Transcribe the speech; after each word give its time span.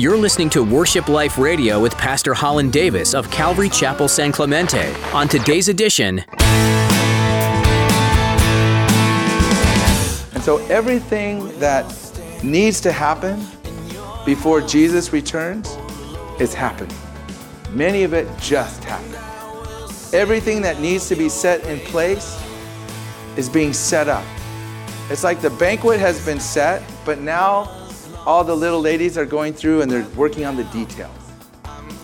You're 0.00 0.16
listening 0.16 0.48
to 0.50 0.62
Worship 0.64 1.08
Life 1.08 1.36
Radio 1.36 1.78
with 1.78 1.94
Pastor 1.98 2.32
Holland 2.32 2.72
Davis 2.72 3.12
of 3.12 3.30
Calvary 3.30 3.68
Chapel 3.68 4.08
San 4.08 4.32
Clemente. 4.32 4.94
On 5.12 5.28
today's 5.28 5.68
edition, 5.68 6.24
And 10.32 10.42
so 10.42 10.56
everything 10.68 11.46
that 11.58 11.84
needs 12.42 12.80
to 12.80 12.92
happen 12.92 13.46
before 14.24 14.62
Jesus 14.62 15.12
returns 15.12 15.76
is 16.40 16.54
happening. 16.54 16.96
Many 17.68 18.02
of 18.02 18.14
it 18.14 18.26
just 18.40 18.82
happened. 18.84 19.16
Everything 20.14 20.62
that 20.62 20.80
needs 20.80 21.10
to 21.10 21.14
be 21.14 21.28
set 21.28 21.62
in 21.66 21.78
place 21.78 22.42
is 23.36 23.50
being 23.50 23.74
set 23.74 24.08
up. 24.08 24.24
It's 25.10 25.24
like 25.24 25.42
the 25.42 25.50
banquet 25.50 26.00
has 26.00 26.24
been 26.24 26.40
set, 26.40 26.82
but 27.04 27.20
now 27.20 27.79
all 28.30 28.44
the 28.44 28.56
little 28.56 28.80
ladies 28.80 29.18
are 29.18 29.26
going 29.26 29.52
through 29.52 29.82
and 29.82 29.90
they're 29.90 30.06
working 30.16 30.44
on 30.44 30.56
the 30.56 30.64
details. 30.64 31.16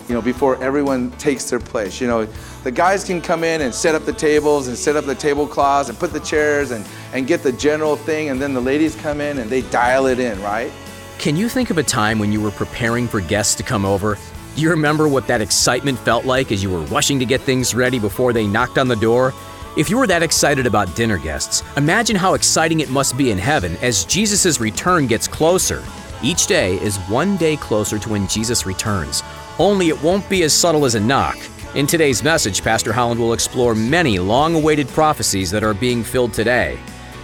You 0.07 0.15
know, 0.15 0.21
before 0.21 0.61
everyone 0.63 1.11
takes 1.11 1.49
their 1.49 1.59
place. 1.59 1.99
You 1.99 2.07
know, 2.07 2.25
the 2.63 2.71
guys 2.71 3.03
can 3.03 3.21
come 3.21 3.43
in 3.43 3.61
and 3.61 3.73
set 3.73 3.95
up 3.95 4.05
the 4.05 4.13
tables 4.13 4.67
and 4.67 4.77
set 4.77 4.95
up 4.95 5.05
the 5.05 5.15
tablecloths 5.15 5.89
and 5.89 5.97
put 5.97 6.13
the 6.13 6.19
chairs 6.19 6.71
and, 6.71 6.85
and 7.13 7.27
get 7.27 7.43
the 7.43 7.51
general 7.51 7.95
thing, 7.95 8.29
and 8.29 8.41
then 8.41 8.53
the 8.53 8.61
ladies 8.61 8.95
come 8.95 9.19
in 9.21 9.39
and 9.39 9.49
they 9.49 9.61
dial 9.63 10.05
it 10.05 10.19
in, 10.19 10.41
right? 10.41 10.71
can 11.19 11.35
you 11.35 11.49
think 11.49 11.71
of 11.71 11.77
a 11.77 11.83
time 11.83 12.19
when 12.19 12.31
you 12.31 12.39
were 12.39 12.51
preparing 12.51 13.07
for 13.07 13.19
guests 13.21 13.55
to 13.55 13.63
come 13.63 13.85
over? 13.85 14.17
Do 14.55 14.61
you 14.61 14.69
remember 14.69 15.07
what 15.07 15.27
that 15.27 15.41
excitement 15.41 15.97
felt 15.99 16.25
like 16.25 16.51
as 16.51 16.61
you 16.61 16.69
were 16.69 16.81
rushing 16.81 17.17
to 17.19 17.25
get 17.25 17.41
things 17.41 17.73
ready 17.73 17.99
before 17.99 18.33
they 18.33 18.45
knocked 18.45 18.77
on 18.77 18.87
the 18.87 18.95
door? 18.95 19.33
If 19.75 19.89
you 19.89 19.97
were 19.97 20.07
that 20.07 20.23
excited 20.23 20.65
about 20.65 20.95
dinner 20.95 21.17
guests, 21.17 21.63
imagine 21.75 22.15
how 22.15 22.33
exciting 22.33 22.81
it 22.81 22.89
must 22.89 23.17
be 23.17 23.31
in 23.31 23.37
heaven 23.37 23.77
as 23.81 24.05
Jesus' 24.05 24.59
return 24.59 25.07
gets 25.07 25.27
closer. 25.27 25.83
Each 26.23 26.47
day 26.47 26.81
is 26.81 26.97
one 27.09 27.37
day 27.37 27.55
closer 27.55 27.99
to 27.99 28.09
when 28.09 28.27
Jesus 28.27 28.65
returns, 28.65 29.21
only 29.59 29.89
it 29.89 30.01
won't 30.01 30.27
be 30.27 30.41
as 30.43 30.53
subtle 30.53 30.85
as 30.85 30.95
a 30.95 30.99
knock. 30.99 31.37
In 31.75 31.85
today's 31.85 32.23
message, 32.23 32.63
Pastor 32.63 32.91
Holland 32.91 33.19
will 33.19 33.33
explore 33.33 33.75
many 33.75 34.17
long 34.17 34.55
awaited 34.55 34.87
prophecies 34.87 35.51
that 35.51 35.63
are 35.63 35.75
being 35.75 36.03
filled 36.03 36.33
today. 36.33 36.79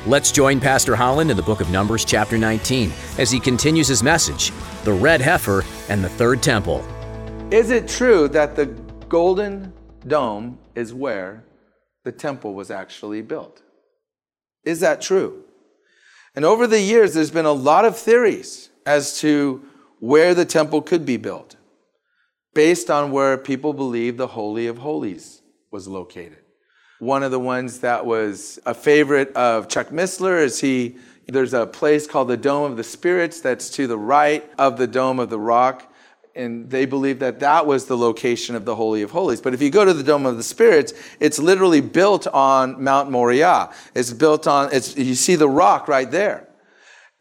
Let's 0.06 0.32
join 0.32 0.60
Pastor 0.60 0.96
Holland 0.96 1.32
in 1.32 1.38
the 1.38 1.42
book 1.42 1.60
of 1.60 1.72
Numbers, 1.72 2.06
chapter 2.06 2.38
19, 2.38 2.92
as 3.18 3.32
he 3.32 3.40
continues 3.40 3.88
his 3.88 4.04
message 4.04 4.52
The 4.84 4.94
Red 4.94 5.22
Heifer 5.22 5.64
and 5.90 6.04
the 6.04 6.10
Third 6.10 6.44
Temple. 6.44 6.86
Is 7.50 7.72
it 7.72 7.88
true 7.88 8.28
that 8.28 8.56
the 8.56 8.68
golden 9.10 9.74
dome 10.06 10.60
is 10.76 10.94
where 10.94 11.44
the 12.04 12.12
temple 12.12 12.54
was 12.54 12.70
actually 12.70 13.24
built? 13.24 13.64
Is 14.64 14.82
that 14.82 15.02
true? 15.02 15.46
And 16.36 16.46
over 16.46 16.68
the 16.68 16.82
years, 16.82 17.16
there's 17.16 17.32
been 17.32 17.46
a 17.46 17.54
lot 17.54 17.86
of 17.86 17.98
theories 17.98 18.70
as 18.86 19.20
to 19.20 19.64
where 20.00 20.34
the 20.34 20.46
temple 20.46 20.82
could 20.82 21.06
be 21.06 21.18
built, 21.18 21.56
based 22.54 22.90
on 22.90 23.12
where 23.12 23.38
people 23.38 23.74
believe 23.74 24.18
the 24.18 24.28
Holy 24.28 24.68
of 24.68 24.80
Holies 24.80 25.42
was 25.72 25.88
located. 25.88 26.40
One 27.00 27.24
of 27.24 27.32
the 27.32 27.40
ones 27.40 27.80
that 27.80 28.06
was 28.06 28.60
a 28.66 28.74
favorite 28.74 29.36
of 29.36 29.68
Chuck 29.68 29.90
Missler 29.90 30.42
is 30.42 30.62
he, 30.62 30.98
there's 31.28 31.54
a 31.54 31.66
place 31.66 32.08
called 32.08 32.28
the 32.28 32.38
Dome 32.38 32.72
of 32.72 32.78
the 32.78 32.84
Spirits 32.84 33.42
that's 33.42 33.70
to 33.72 33.88
the 33.88 33.98
right 33.98 34.50
of 34.58 34.78
the 34.78 34.88
Dome 34.88 35.20
of 35.20 35.30
the 35.30 35.40
Rock. 35.40 35.90
And 36.36 36.70
they 36.70 36.86
believe 36.86 37.20
that 37.20 37.42
that 37.42 37.68
was 37.68 37.86
the 37.86 37.98
location 37.98 38.56
of 38.56 38.66
the 38.66 38.76
Holy 38.76 39.04
of 39.04 39.12
Holies. 39.12 39.40
But 39.40 39.54
if 39.54 39.62
you 39.62 39.70
go 39.70 39.86
to 39.86 39.94
the 39.94 40.04
Dome 40.04 40.26
of 40.26 40.38
the 40.38 40.44
Spirits, 40.44 40.94
it's 41.20 41.40
literally 41.40 41.82
built 41.82 42.26
on 42.28 42.84
Mount 42.84 43.12
Moriah. 43.12 43.72
It's 43.94 44.12
built 44.12 44.48
on, 44.48 44.74
it's, 44.74 44.98
you 44.98 45.16
see 45.16 45.36
the 45.36 45.50
rock 45.50 45.88
right 45.88 46.10
there. 46.10 46.48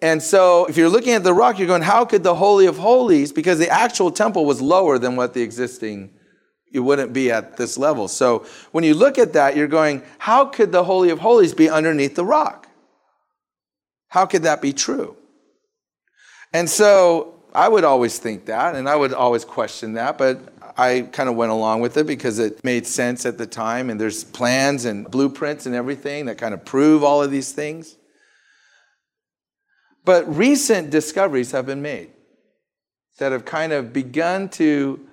And 0.02 0.20
so 0.20 0.66
if 0.66 0.76
you're 0.76 0.88
looking 0.88 1.12
at 1.12 1.22
the 1.22 1.32
rock, 1.32 1.58
you're 1.58 1.68
going, 1.68 1.82
how 1.82 2.04
could 2.04 2.24
the 2.24 2.34
Holy 2.34 2.66
of 2.66 2.76
Holies, 2.76 3.32
because 3.32 3.58
the 3.58 3.70
actual 3.70 4.10
temple 4.10 4.44
was 4.44 4.60
lower 4.60 4.98
than 4.98 5.16
what 5.16 5.32
the 5.32 5.42
existing 5.42 6.10
it 6.72 6.80
wouldn't 6.80 7.12
be 7.12 7.30
at 7.30 7.56
this 7.56 7.76
level. 7.76 8.08
So 8.08 8.46
when 8.72 8.82
you 8.82 8.94
look 8.94 9.18
at 9.18 9.34
that, 9.34 9.56
you're 9.56 9.68
going, 9.68 10.02
how 10.18 10.46
could 10.46 10.72
the 10.72 10.84
Holy 10.84 11.10
of 11.10 11.18
Holies 11.18 11.54
be 11.54 11.68
underneath 11.68 12.14
the 12.14 12.24
rock? 12.24 12.66
How 14.08 14.26
could 14.26 14.42
that 14.44 14.62
be 14.62 14.72
true? 14.72 15.16
And 16.52 16.68
so 16.68 17.34
I 17.54 17.68
would 17.68 17.84
always 17.84 18.18
think 18.18 18.46
that, 18.46 18.74
and 18.74 18.88
I 18.88 18.96
would 18.96 19.12
always 19.12 19.44
question 19.44 19.94
that, 19.94 20.16
but 20.18 20.40
I 20.76 21.02
kind 21.12 21.28
of 21.28 21.36
went 21.36 21.52
along 21.52 21.82
with 21.82 21.96
it 21.98 22.06
because 22.06 22.38
it 22.38 22.64
made 22.64 22.86
sense 22.86 23.26
at 23.26 23.36
the 23.36 23.46
time, 23.46 23.90
and 23.90 24.00
there's 24.00 24.24
plans 24.24 24.86
and 24.86 25.10
blueprints 25.10 25.66
and 25.66 25.74
everything 25.74 26.26
that 26.26 26.38
kind 26.38 26.54
of 26.54 26.64
prove 26.64 27.04
all 27.04 27.22
of 27.22 27.30
these 27.30 27.52
things. 27.52 27.96
But 30.04 30.36
recent 30.36 30.90
discoveries 30.90 31.52
have 31.52 31.66
been 31.66 31.82
made 31.82 32.10
that 33.18 33.32
have 33.32 33.44
kind 33.44 33.72
of 33.72 33.92
begun 33.92 34.48
to 34.50 35.06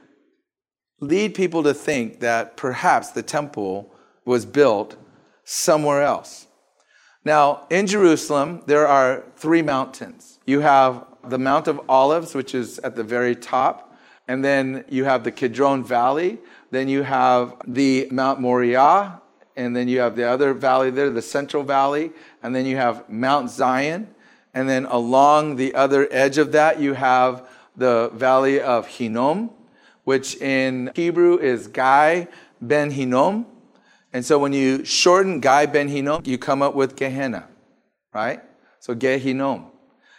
lead 0.99 1.35
people 1.35 1.63
to 1.63 1.73
think 1.73 2.19
that 2.21 2.57
perhaps 2.57 3.11
the 3.11 3.21
temple 3.21 3.93
was 4.25 4.45
built 4.45 4.95
somewhere 5.43 6.01
else. 6.01 6.47
Now, 7.23 7.67
in 7.69 7.85
Jerusalem, 7.85 8.63
there 8.65 8.87
are 8.87 9.23
three 9.35 9.61
mountains. 9.61 10.39
You 10.45 10.61
have 10.61 11.05
the 11.23 11.37
Mount 11.37 11.67
of 11.67 11.81
Olives, 11.89 12.33
which 12.33 12.55
is 12.55 12.79
at 12.79 12.95
the 12.95 13.03
very 13.03 13.35
top, 13.35 13.95
and 14.27 14.43
then 14.43 14.85
you 14.89 15.05
have 15.05 15.23
the 15.23 15.31
Kidron 15.31 15.83
Valley, 15.83 16.39
then 16.71 16.87
you 16.87 17.03
have 17.03 17.55
the 17.67 18.07
Mount 18.11 18.39
Moriah, 18.39 19.21
and 19.55 19.75
then 19.75 19.87
you 19.87 19.99
have 19.99 20.15
the 20.15 20.23
other 20.23 20.53
valley 20.53 20.89
there, 20.91 21.09
the 21.09 21.21
Central 21.21 21.63
Valley, 21.63 22.11
and 22.41 22.55
then 22.55 22.65
you 22.65 22.77
have 22.77 23.09
Mount 23.09 23.49
Zion, 23.49 24.07
and 24.59 24.67
then 24.67 24.83
along 24.87 25.55
the 25.55 25.73
other 25.73 26.05
edge 26.11 26.37
of 26.37 26.51
that, 26.51 26.81
you 26.81 26.93
have 26.93 27.47
the 27.77 28.09
Valley 28.13 28.59
of 28.59 28.87
Hinnom, 28.87 29.51
which 30.03 30.35
in 30.35 30.91
Hebrew 30.97 31.37
is 31.37 31.67
Gai 31.67 32.27
Ben 32.59 32.91
Hinnom. 32.91 33.45
And 34.11 34.25
so 34.25 34.37
when 34.37 34.51
you 34.51 34.83
shorten 34.83 35.39
Gai 35.39 35.65
Ben 35.65 35.87
Hinnom, 35.87 36.23
you 36.25 36.37
come 36.37 36.61
up 36.61 36.75
with 36.75 36.97
Gehenna, 36.97 37.47
right? 38.13 38.41
So 38.81 38.93
Gehinnom. 38.93 39.67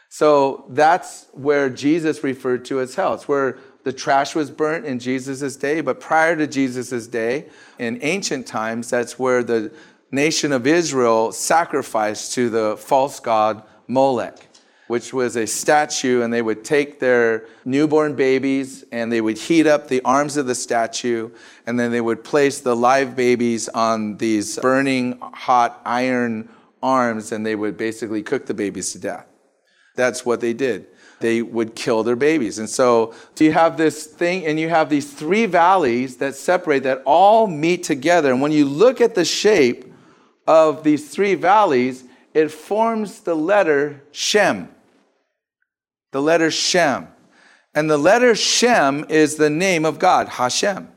So 0.09 0.65
that's 0.71 1.27
where 1.34 1.69
Jesus 1.69 2.25
referred 2.25 2.65
to 2.65 2.81
as 2.81 2.95
hell. 2.95 3.12
It's 3.12 3.29
where 3.29 3.59
the 3.84 3.93
trash 3.93 4.34
was 4.34 4.50
burnt 4.50 4.87
in 4.87 5.00
Jesus' 5.00 5.55
day, 5.55 5.83
but 5.83 6.00
prior 6.00 6.34
to 6.34 6.47
Jesus' 6.47 7.06
day, 7.06 7.50
in 7.79 7.99
ancient 8.00 8.47
times, 8.47 8.89
that's 8.89 9.19
where 9.19 9.43
the 9.45 9.71
nation 10.11 10.50
of 10.50 10.67
Israel 10.67 11.31
sacrificed 11.31 12.33
to 12.37 12.49
the 12.49 12.79
false 12.79 13.21
god 13.21 13.65
Molech 13.91 14.51
which 14.91 15.15
was 15.15 15.37
a 15.37 15.47
statue, 15.47 16.21
and 16.23 16.33
they 16.33 16.43
would 16.43 16.65
take 16.65 16.99
their 16.99 17.47
newborn 17.65 18.17
babies 18.17 18.84
and 18.91 19.12
they 19.12 19.21
would 19.21 19.39
heat 19.39 19.65
up 19.65 19.87
the 19.87 20.03
arms 20.05 20.37
of 20.37 20.47
the 20.47 20.55
statue, 20.55 21.31
and 21.65 21.78
then 21.78 21.93
they 21.93 22.00
would 22.00 22.25
place 22.25 22.59
the 22.59 22.75
live 22.75 23.15
babies 23.15 23.69
on 23.69 24.17
these 24.17 24.59
burning 24.59 25.17
hot 25.21 25.81
iron 25.84 26.49
arms, 26.83 27.31
and 27.31 27.47
they 27.47 27.55
would 27.55 27.77
basically 27.77 28.21
cook 28.21 28.47
the 28.47 28.55
babies 28.55 28.91
to 28.91 28.99
death. 28.99 29.29
That's 29.95 30.27
what 30.27 30.41
they 30.41 30.55
did. 30.55 30.89
They 31.21 31.41
would 31.41 31.77
kill 31.77 32.03
their 32.03 32.17
babies. 32.17 32.59
And 32.59 32.69
so, 32.69 33.15
you 33.39 33.53
have 33.53 33.77
this 33.77 34.06
thing, 34.06 34.45
and 34.45 34.59
you 34.59 34.71
have 34.71 34.91
these 34.91 35.12
three 35.12 35.47
valleys 35.47 36.17
that 36.17 36.34
separate, 36.34 36.83
that 36.83 37.00
all 37.06 37.47
meet 37.47 37.84
together. 37.84 38.33
And 38.33 38.43
when 38.43 38.50
you 38.50 38.65
look 38.65 39.00
at 39.00 39.15
the 39.15 39.25
shape 39.25 39.84
of 40.49 40.83
these 40.83 41.11
three 41.15 41.37
valleys, 41.37 42.03
it 42.35 42.51
forms 42.51 43.21
the 43.21 43.35
letter 43.35 44.03
Shem 44.13 44.69
the 46.13 46.23
letter 46.23 46.51
Shem. 46.51 47.09
And 47.75 47.89
the 47.89 47.99
letter 47.99 48.35
Shem 48.35 49.07
is 49.09 49.37
the 49.37 49.51
name 49.51 49.85
of 49.85 49.99
God, 49.99 50.29
Hashem. 50.29 50.89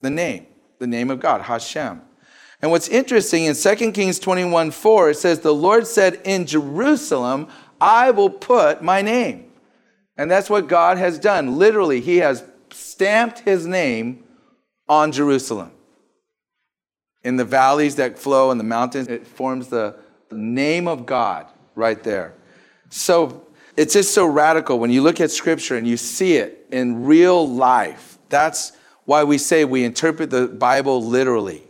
The 0.00 0.10
name, 0.10 0.46
the 0.78 0.86
name 0.86 1.10
of 1.10 1.20
God, 1.20 1.42
Hashem. 1.42 2.00
And 2.60 2.70
what's 2.70 2.88
interesting 2.88 3.44
in 3.44 3.54
2 3.54 3.92
Kings 3.92 4.18
21 4.18 4.70
4, 4.70 5.10
it 5.10 5.16
says, 5.16 5.40
The 5.40 5.54
Lord 5.54 5.86
said, 5.86 6.20
In 6.24 6.46
Jerusalem, 6.46 7.48
I 7.80 8.10
will 8.10 8.30
put 8.30 8.82
my 8.82 9.02
name. 9.02 9.50
And 10.16 10.30
that's 10.30 10.48
what 10.48 10.68
God 10.68 10.98
has 10.98 11.18
done. 11.18 11.58
Literally, 11.58 12.00
He 12.00 12.18
has 12.18 12.44
stamped 12.70 13.40
His 13.40 13.66
name 13.66 14.24
on 14.88 15.12
Jerusalem. 15.12 15.72
In 17.22 17.36
the 17.36 17.44
valleys 17.44 17.96
that 17.96 18.18
flow 18.18 18.50
in 18.50 18.58
the 18.58 18.64
mountains, 18.64 19.08
it 19.08 19.26
forms 19.26 19.68
the 19.68 19.96
name 20.32 20.88
of 20.88 21.06
God 21.06 21.46
right 21.74 22.02
there. 22.02 22.34
So 22.90 23.46
it's 23.76 23.94
just 23.94 24.12
so 24.12 24.26
radical 24.26 24.78
when 24.78 24.90
you 24.90 25.02
look 25.02 25.20
at 25.20 25.30
scripture 25.30 25.76
and 25.76 25.86
you 25.86 25.96
see 25.96 26.36
it 26.36 26.66
in 26.70 27.04
real 27.04 27.48
life. 27.48 28.18
That's 28.28 28.72
why 29.04 29.24
we 29.24 29.38
say 29.38 29.64
we 29.64 29.84
interpret 29.84 30.30
the 30.30 30.48
Bible 30.48 31.02
literally. 31.02 31.62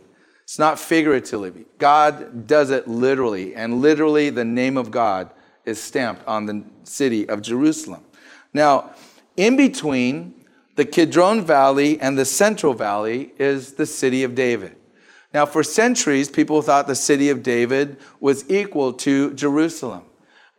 It's 0.43 0.59
not 0.59 0.77
figuratively. 0.77 1.65
God 1.79 2.45
does 2.47 2.69
it 2.69 2.87
literally, 2.87 3.55
and 3.55 3.81
literally 3.81 4.29
the 4.29 4.45
name 4.45 4.77
of 4.77 4.91
God 4.91 5.31
is 5.65 5.81
stamped 5.81 6.27
on 6.27 6.45
the 6.45 6.63
city 6.83 7.27
of 7.27 7.41
Jerusalem. 7.41 8.03
Now, 8.53 8.91
in 9.37 9.55
between 9.55 10.45
the 10.75 10.85
Kidron 10.85 11.45
Valley 11.45 11.99
and 11.99 12.17
the 12.17 12.25
Central 12.25 12.73
Valley 12.73 13.31
is 13.37 13.73
the 13.73 13.85
city 13.85 14.23
of 14.23 14.35
David. 14.35 14.75
Now, 15.33 15.47
for 15.47 15.63
centuries, 15.63 16.29
people 16.29 16.61
thought 16.61 16.87
the 16.87 16.95
city 16.95 17.29
of 17.29 17.41
David 17.41 17.97
was 18.19 18.49
equal 18.49 18.93
to 18.93 19.33
Jerusalem. 19.33 20.03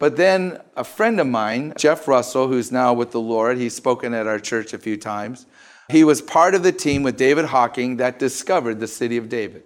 But 0.00 0.16
then 0.16 0.60
a 0.76 0.82
friend 0.82 1.20
of 1.20 1.28
mine, 1.28 1.74
Jeff 1.78 2.08
Russell, 2.08 2.48
who's 2.48 2.72
now 2.72 2.92
with 2.92 3.12
the 3.12 3.20
Lord, 3.20 3.58
he's 3.58 3.74
spoken 3.74 4.12
at 4.12 4.26
our 4.26 4.40
church 4.40 4.74
a 4.74 4.78
few 4.78 4.96
times. 4.96 5.46
He 5.88 6.02
was 6.02 6.20
part 6.20 6.54
of 6.54 6.62
the 6.62 6.72
team 6.72 7.02
with 7.02 7.16
David 7.16 7.46
Hocking 7.46 7.98
that 7.98 8.18
discovered 8.18 8.80
the 8.80 8.88
city 8.88 9.16
of 9.16 9.28
David. 9.28 9.62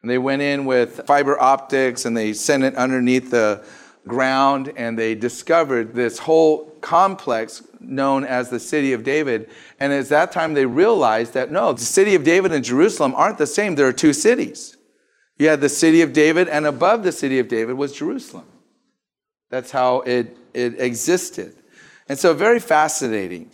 And 0.00 0.10
they 0.10 0.16
went 0.16 0.40
in 0.40 0.64
with 0.64 1.06
fiber 1.06 1.38
optics 1.38 2.06
and 2.06 2.16
they 2.16 2.32
sent 2.32 2.64
it 2.64 2.74
underneath 2.76 3.30
the 3.30 3.62
ground 4.08 4.72
and 4.76 4.98
they 4.98 5.14
discovered 5.14 5.94
this 5.94 6.20
whole 6.20 6.70
complex 6.80 7.62
known 7.80 8.24
as 8.24 8.50
the 8.50 8.60
city 8.60 8.92
of 8.92 9.02
David. 9.02 9.50
And 9.78 9.92
at 9.92 10.08
that 10.08 10.32
time 10.32 10.54
they 10.54 10.66
realized 10.66 11.34
that 11.34 11.50
no, 11.50 11.72
the 11.72 11.80
city 11.80 12.14
of 12.14 12.24
David 12.24 12.52
and 12.52 12.64
Jerusalem 12.64 13.14
aren't 13.16 13.38
the 13.38 13.46
same. 13.46 13.74
There 13.74 13.88
are 13.88 13.92
two 13.92 14.12
cities. 14.12 14.76
You 15.38 15.48
had 15.48 15.62
the 15.62 15.70
city 15.70 16.02
of 16.02 16.12
David, 16.12 16.48
and 16.48 16.66
above 16.66 17.02
the 17.02 17.12
city 17.12 17.38
of 17.38 17.48
David 17.48 17.74
was 17.74 17.92
Jerusalem. 17.92 18.44
That's 19.48 19.70
how 19.70 20.00
it, 20.02 20.36
it 20.52 20.78
existed. 20.78 21.56
And 22.08 22.18
so, 22.18 22.34
very 22.34 22.60
fascinating. 22.60 23.50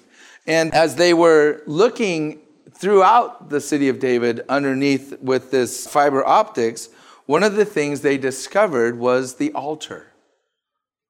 And 0.46 0.74
as 0.74 0.96
they 0.96 1.14
were 1.14 1.62
looking 1.66 2.40
throughout 2.72 3.50
the 3.50 3.60
city 3.60 3.88
of 3.88 3.98
David 3.98 4.42
underneath 4.48 5.18
with 5.20 5.50
this 5.50 5.86
fiber 5.86 6.26
optics, 6.26 6.88
one 7.26 7.42
of 7.42 7.54
the 7.54 7.64
things 7.64 8.00
they 8.00 8.18
discovered 8.18 8.98
was 8.98 9.36
the 9.36 9.52
altar. 9.52 10.08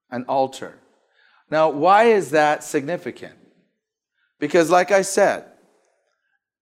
An 0.09 0.25
altar. 0.25 0.79
Now, 1.49 1.69
why 1.69 2.05
is 2.05 2.31
that 2.31 2.63
significant? 2.63 3.35
Because, 4.39 4.69
like 4.69 4.91
I 4.91 5.01
said, 5.01 5.45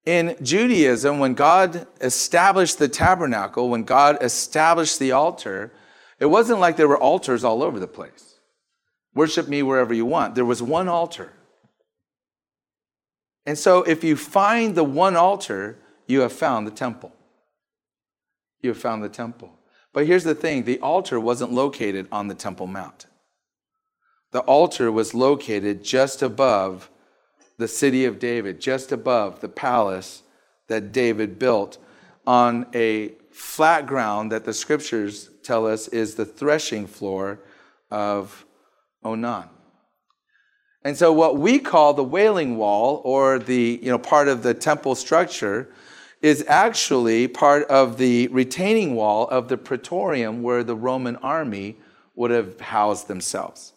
in 0.05 0.35
Judaism, 0.41 1.19
when 1.19 1.33
God 1.33 1.87
established 1.99 2.77
the 2.77 2.87
tabernacle, 2.87 3.69
when 3.69 3.83
God 3.83 4.19
established 4.21 4.99
the 4.99 5.11
altar, 5.11 5.73
it 6.19 6.27
wasn't 6.27 6.59
like 6.59 6.77
there 6.77 6.87
were 6.87 6.97
altars 6.97 7.43
all 7.43 7.63
over 7.63 7.79
the 7.79 7.87
place. 7.87 8.35
Worship 9.15 9.47
me 9.47 9.63
wherever 9.63 9.93
you 9.93 10.05
want. 10.05 10.35
There 10.35 10.45
was 10.45 10.61
one 10.61 10.87
altar. 10.87 11.33
And 13.45 13.57
so, 13.57 13.83
if 13.83 14.03
you 14.03 14.15
find 14.15 14.75
the 14.75 14.83
one 14.83 15.15
altar, 15.15 15.77
you 16.07 16.21
have 16.21 16.33
found 16.33 16.67
the 16.67 16.71
temple. 16.71 17.11
You 18.61 18.69
have 18.69 18.77
found 18.77 19.03
the 19.03 19.09
temple. 19.09 19.51
But 19.93 20.07
here's 20.07 20.23
the 20.23 20.35
thing 20.35 20.63
the 20.63 20.79
altar 20.79 21.19
wasn't 21.19 21.53
located 21.53 22.07
on 22.11 22.27
the 22.27 22.35
Temple 22.35 22.67
Mount, 22.67 23.05
the 24.35 24.41
altar 24.41 24.91
was 24.91 25.13
located 25.13 25.81
just 25.81 26.21
above 26.21 26.89
the 27.57 27.69
city 27.69 28.03
of 28.03 28.19
David, 28.19 28.59
just 28.59 28.91
above 28.91 29.39
the 29.39 29.47
palace 29.47 30.23
that 30.67 30.91
David 30.91 31.39
built 31.39 31.77
on 32.27 32.65
a 32.75 33.13
flat 33.31 33.87
ground 33.87 34.33
that 34.33 34.43
the 34.43 34.53
scriptures 34.53 35.29
tell 35.41 35.65
us 35.65 35.87
is 35.87 36.15
the 36.15 36.25
threshing 36.25 36.85
floor 36.85 37.39
of 37.89 38.45
Ornan. 39.05 39.47
And 40.83 40.97
so 40.97 41.13
what 41.13 41.37
we 41.37 41.57
call 41.57 41.93
the 41.93 42.03
wailing 42.03 42.57
wall 42.57 43.01
or 43.05 43.39
the 43.39 43.79
you 43.81 43.89
know 43.89 43.97
part 43.97 44.27
of 44.27 44.43
the 44.43 44.53
temple 44.53 44.95
structure 44.95 45.69
is 46.21 46.43
actually 46.49 47.29
part 47.29 47.65
of 47.69 47.97
the 47.97 48.27
retaining 48.27 48.95
wall 48.95 49.29
of 49.29 49.47
the 49.47 49.57
praetorium 49.57 50.43
where 50.43 50.61
the 50.61 50.75
Roman 50.75 51.15
army 51.15 51.77
would 52.15 52.31
have 52.31 52.59
housed 52.59 53.07
themselves. 53.07 53.71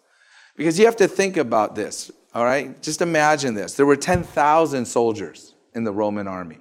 Because 0.59 0.77
you 0.77 0.87
have 0.87 0.97
to 0.97 1.07
think 1.07 1.37
about 1.37 1.77
this. 1.77 2.11
All 2.35 2.45
right? 2.45 2.83
Just 2.83 3.01
imagine 3.01 3.55
this. 3.55 3.75
There 3.75 3.87
were 3.87 3.97
10,000 3.97 4.85
soldiers 4.85 5.55
in 5.73 5.85
the 5.85 5.93
Roman 5.93 6.27
army. 6.27 6.59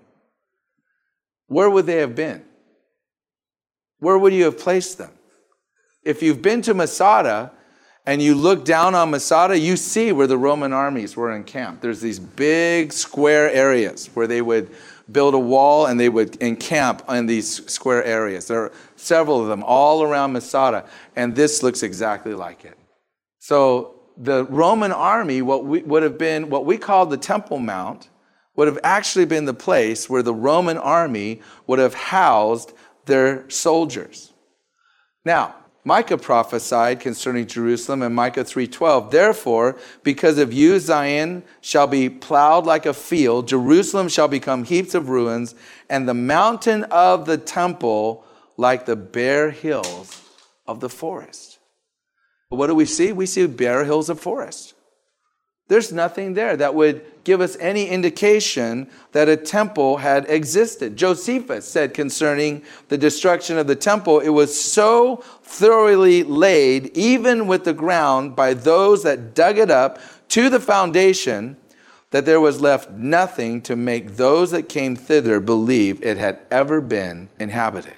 Where 1.48 1.70
would 1.70 1.88
they 1.88 1.98
have 1.98 2.16
been? 2.16 2.46
Where 4.00 4.18
would 4.18 4.34
you 4.34 4.46
have 4.46 4.60
placed 4.60 5.00
them? 5.00 5.12
If 6.04 6.22
you've 6.22 6.44
been 6.44 6.62
to 6.62 6.76
Masada 6.76 7.52
and 8.06 8.22
you 8.22 8.36
look 8.36 8.64
down 8.64 8.94
on 8.94 9.10
Masada, 9.10 9.58
you 9.58 9.76
see 9.76 10.12
where 10.12 10.28
the 10.28 10.38
Roman 10.38 10.74
armies 10.74 11.18
were 11.18 11.36
encamped. 11.36 11.82
There's 11.82 12.00
these 12.00 12.20
big 12.20 12.94
square 12.94 13.50
areas 13.50 14.12
where 14.14 14.28
they 14.28 14.44
would 14.44 14.70
build 15.12 15.34
a 15.34 15.40
wall 15.40 15.88
and 15.88 16.00
they 16.00 16.10
would 16.10 16.36
encamp 16.36 17.02
in 17.10 17.26
these 17.26 17.66
square 17.66 18.04
areas. 18.04 18.48
There 18.48 18.66
are 18.66 18.72
several 18.96 19.42
of 19.42 19.48
them 19.48 19.64
all 19.64 20.04
around 20.04 20.34
Masada, 20.34 20.86
and 21.16 21.36
this 21.36 21.64
looks 21.64 21.82
exactly 21.82 22.36
like 22.36 22.64
it. 22.64 22.78
So 23.48 24.02
the 24.18 24.44
Roman 24.44 24.92
army, 24.92 25.42
what 25.42 25.64
we, 25.64 25.82
would 25.84 26.04
have 26.04 26.18
been 26.18 26.50
what 26.50 26.66
we 26.66 26.78
call 26.78 27.06
the 27.06 27.16
Temple 27.16 27.60
Mount, 27.60 28.10
would 28.58 28.68
have 28.68 28.78
actually 28.84 29.24
been 29.24 29.46
the 29.46 29.54
place 29.54 30.10
where 30.10 30.22
the 30.22 30.34
Roman 30.34 30.78
army 30.78 31.40
would 31.66 31.80
have 31.80 31.94
housed 31.94 32.74
their 33.06 33.50
soldiers. 33.50 34.34
Now, 35.24 35.56
Micah 35.86 36.18
prophesied 36.18 37.00
concerning 37.00 37.48
Jerusalem 37.48 38.02
in 38.04 38.14
Micah 38.14 38.44
3:12, 38.44 39.12
"Therefore, 39.12 39.78
because 40.04 40.38
of 40.38 40.52
you 40.52 40.78
Zion 40.78 41.44
shall 41.62 41.88
be 41.88 42.10
plowed 42.10 42.66
like 42.66 42.86
a 42.86 42.94
field, 42.94 43.48
Jerusalem 43.48 44.10
shall 44.10 44.28
become 44.28 44.66
heaps 44.66 44.94
of 44.94 45.08
ruins, 45.08 45.56
and 45.90 46.06
the 46.06 46.14
mountain 46.14 46.84
of 46.92 47.26
the 47.26 47.38
temple 47.38 48.26
like 48.58 48.86
the 48.86 48.98
bare 48.98 49.52
hills 49.52 50.20
of 50.68 50.82
the 50.82 50.90
forest." 50.90 51.57
What 52.50 52.68
do 52.68 52.76
we 52.76 52.86
see? 52.86 53.12
We 53.12 53.26
see 53.26 53.46
bare 53.46 53.84
hills 53.84 54.10
of 54.10 54.20
forest. 54.20 54.74
There's 55.68 55.92
nothing 55.92 56.34
there 56.34 56.56
that 56.56 56.76
would 56.76 57.04
give 57.26 57.42
us 57.42 57.58
any 57.60 57.88
indication 57.88 58.90
that 59.12 59.28
a 59.28 59.36
temple 59.36 59.98
had 59.98 60.30
existed. 60.30 60.96
Josephus 60.96 61.68
said 61.68 61.94
concerning 61.94 62.64
the 62.88 62.98
destruction 62.98 63.58
of 63.58 63.68
the 63.68 63.76
temple, 63.76 64.22
it 64.22 64.30
was 64.30 64.58
so 64.60 65.18
thoroughly 65.44 66.24
laid, 66.24 66.96
even 66.98 67.48
with 67.48 67.66
the 67.66 67.74
ground, 67.74 68.34
by 68.34 68.54
those 68.54 69.04
that 69.04 69.36
dug 69.36 69.58
it 69.58 69.70
up 69.70 70.00
to 70.30 70.50
the 70.50 70.62
foundation, 70.62 71.58
that 72.12 72.26
there 72.26 72.40
was 72.40 72.62
left 72.62 72.92
nothing 72.92 73.62
to 73.64 73.76
make 73.76 74.16
those 74.16 74.52
that 74.52 74.70
came 74.70 74.96
thither 74.96 75.42
believe 75.42 76.02
it 76.02 76.18
had 76.18 76.40
ever 76.50 76.80
been 76.80 77.28
inhabited. 77.38 77.96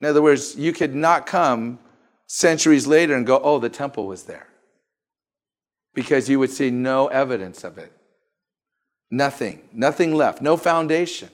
In 0.00 0.06
other 0.06 0.22
words, 0.22 0.54
you 0.54 0.72
could 0.72 0.94
not 0.94 1.26
come 1.26 1.80
centuries 2.28 2.86
later 2.86 3.16
and 3.16 3.26
go, 3.26 3.40
oh, 3.42 3.58
the 3.58 3.68
temple 3.68 4.06
was 4.06 4.24
there. 4.24 4.46
Because 5.94 6.28
you 6.28 6.38
would 6.38 6.50
see 6.50 6.70
no 6.70 7.08
evidence 7.08 7.64
of 7.64 7.78
it. 7.78 7.92
Nothing, 9.10 9.68
nothing 9.72 10.14
left, 10.14 10.40
no 10.40 10.56
foundation. 10.56 11.30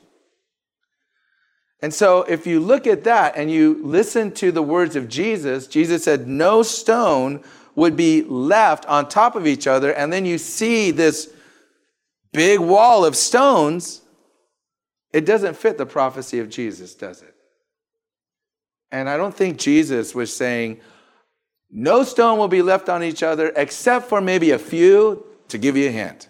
And 1.83 1.93
so, 1.93 2.23
if 2.23 2.47
you 2.47 2.61
look 2.61 2.87
at 2.87 3.05
that 3.05 3.37
and 3.37 3.51
you 3.51 3.79
listen 3.83 4.33
to 4.35 4.51
the 4.53 4.63
words 4.63 4.97
of 4.97 5.09
Jesus, 5.09 5.67
Jesus 5.67 6.05
said, 6.05 6.27
No 6.27 6.63
stone 6.63 7.43
would 7.75 7.97
be 7.97 8.23
left 8.23 8.87
on 8.87 9.09
top 9.09 9.37
of 9.37 9.47
each 9.47 9.67
other. 9.67 9.93
And 9.93 10.11
then 10.13 10.25
you 10.25 10.39
see 10.39 10.93
this 10.93 11.31
big 12.33 12.61
wall 12.61 13.05
of 13.05 13.17
stones. 13.17 14.01
It 15.13 15.27
doesn't 15.27 15.57
fit 15.57 15.77
the 15.77 15.85
prophecy 15.85 16.39
of 16.39 16.49
Jesus, 16.49 16.95
does 16.95 17.21
it? 17.21 17.34
And 18.95 19.11
I 19.11 19.17
don't 19.17 19.35
think 19.35 19.59
Jesus 19.59 20.15
was 20.15 20.33
saying, 20.33 20.81
no 21.69 22.05
stone 22.05 22.39
will 22.39 22.47
be 22.47 22.63
left 22.63 22.89
on 22.89 23.03
each 23.03 23.25
other 23.25 23.53
except 23.57 24.09
for 24.09 24.21
maybe 24.21 24.53
a 24.53 24.59
few 24.59 25.27
to 25.49 25.59
give 25.59 25.77
you 25.77 25.89
a 25.89 25.91
hint. 25.91 26.29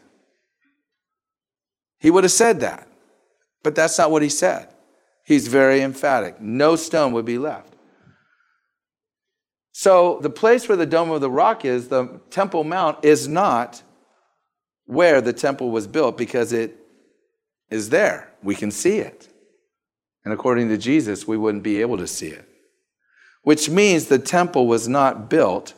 He 1.99 2.11
would 2.11 2.25
have 2.25 2.33
said 2.33 2.61
that, 2.61 2.89
but 3.63 3.75
that's 3.75 3.99
not 3.99 4.11
what 4.11 4.23
he 4.23 4.31
said. 4.31 4.69
He's 5.27 5.47
very 5.47 5.83
emphatic. 5.83 6.41
No 6.41 6.75
stone 6.75 7.13
would 7.13 7.27
be 7.27 7.37
left. 7.37 7.75
So, 9.73 10.19
the 10.23 10.31
place 10.31 10.67
where 10.67 10.77
the 10.77 10.87
Dome 10.87 11.11
of 11.11 11.21
the 11.21 11.31
Rock 11.31 11.67
is, 11.67 11.89
the 11.89 12.19
Temple 12.31 12.65
Mount, 12.65 13.05
is 13.05 13.29
not 13.29 13.83
where 14.87 15.21
the 15.21 15.35
temple 15.35 15.71
was 15.71 15.87
built 15.87 16.17
because 16.17 16.55
it 16.55 16.79
is 17.69 17.91
there. 17.91 18.33
We 18.43 18.55
can 18.55 18.71
see 18.71 19.01
it. 19.01 19.29
And 20.25 20.33
according 20.33 20.71
to 20.71 20.79
Jesus, 20.79 21.29
we 21.29 21.37
wouldn't 21.37 21.63
be 21.63 21.83
able 21.83 21.99
to 21.99 22.07
see 22.07 22.29
it 22.29 22.49
which 23.45 23.71
means 23.71 24.07
the 24.07 24.19
temple 24.19 24.67
was 24.67 24.89
not 24.89 25.31
built 25.31 25.75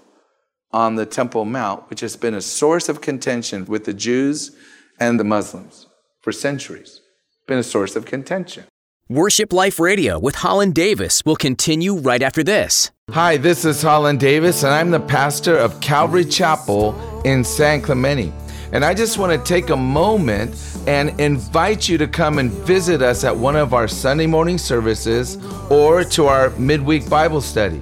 on 0.72 0.96
the 0.96 1.06
Temple 1.06 1.44
Mount, 1.44 1.88
which 1.88 2.00
has 2.00 2.16
been 2.16 2.34
a 2.34 2.40
source 2.40 2.88
of 2.88 3.00
contention 3.00 3.64
with 3.66 3.84
the 3.84 3.94
Jews 3.94 4.50
and 4.98 5.18
the 5.20 5.24
Muslims 5.24 5.86
for 6.20 6.32
centuries. 6.32 7.00
Been 7.46 7.58
a 7.58 7.62
source 7.62 7.96
of 7.96 8.04
contention. 8.04 8.64
Worship 9.08 9.52
Life 9.52 9.78
Radio 9.78 10.18
with 10.18 10.34
Holland 10.36 10.74
Davis 10.74 11.22
will 11.24 11.36
continue 11.36 11.96
right 11.96 12.20
after 12.20 12.42
this. 12.42 12.90
Hi, 13.10 13.36
this 13.36 13.64
is 13.64 13.80
Holland 13.80 14.18
Davis, 14.18 14.64
and 14.64 14.74
I'm 14.74 14.90
the 14.90 14.98
pastor 14.98 15.56
of 15.56 15.80
Calvary 15.80 16.24
Chapel 16.24 17.22
in 17.24 17.44
San 17.44 17.80
Clemente. 17.80 18.32
And 18.72 18.84
I 18.84 18.94
just 18.94 19.18
want 19.18 19.32
to 19.32 19.48
take 19.48 19.70
a 19.70 19.76
moment 19.76 20.56
and 20.86 21.18
invite 21.20 21.88
you 21.88 21.98
to 21.98 22.08
come 22.08 22.38
and 22.38 22.50
visit 22.50 23.02
us 23.02 23.24
at 23.24 23.36
one 23.36 23.56
of 23.56 23.74
our 23.74 23.88
Sunday 23.88 24.26
morning 24.26 24.58
services 24.58 25.38
or 25.70 26.04
to 26.04 26.26
our 26.26 26.50
midweek 26.50 27.08
Bible 27.08 27.40
study. 27.40 27.80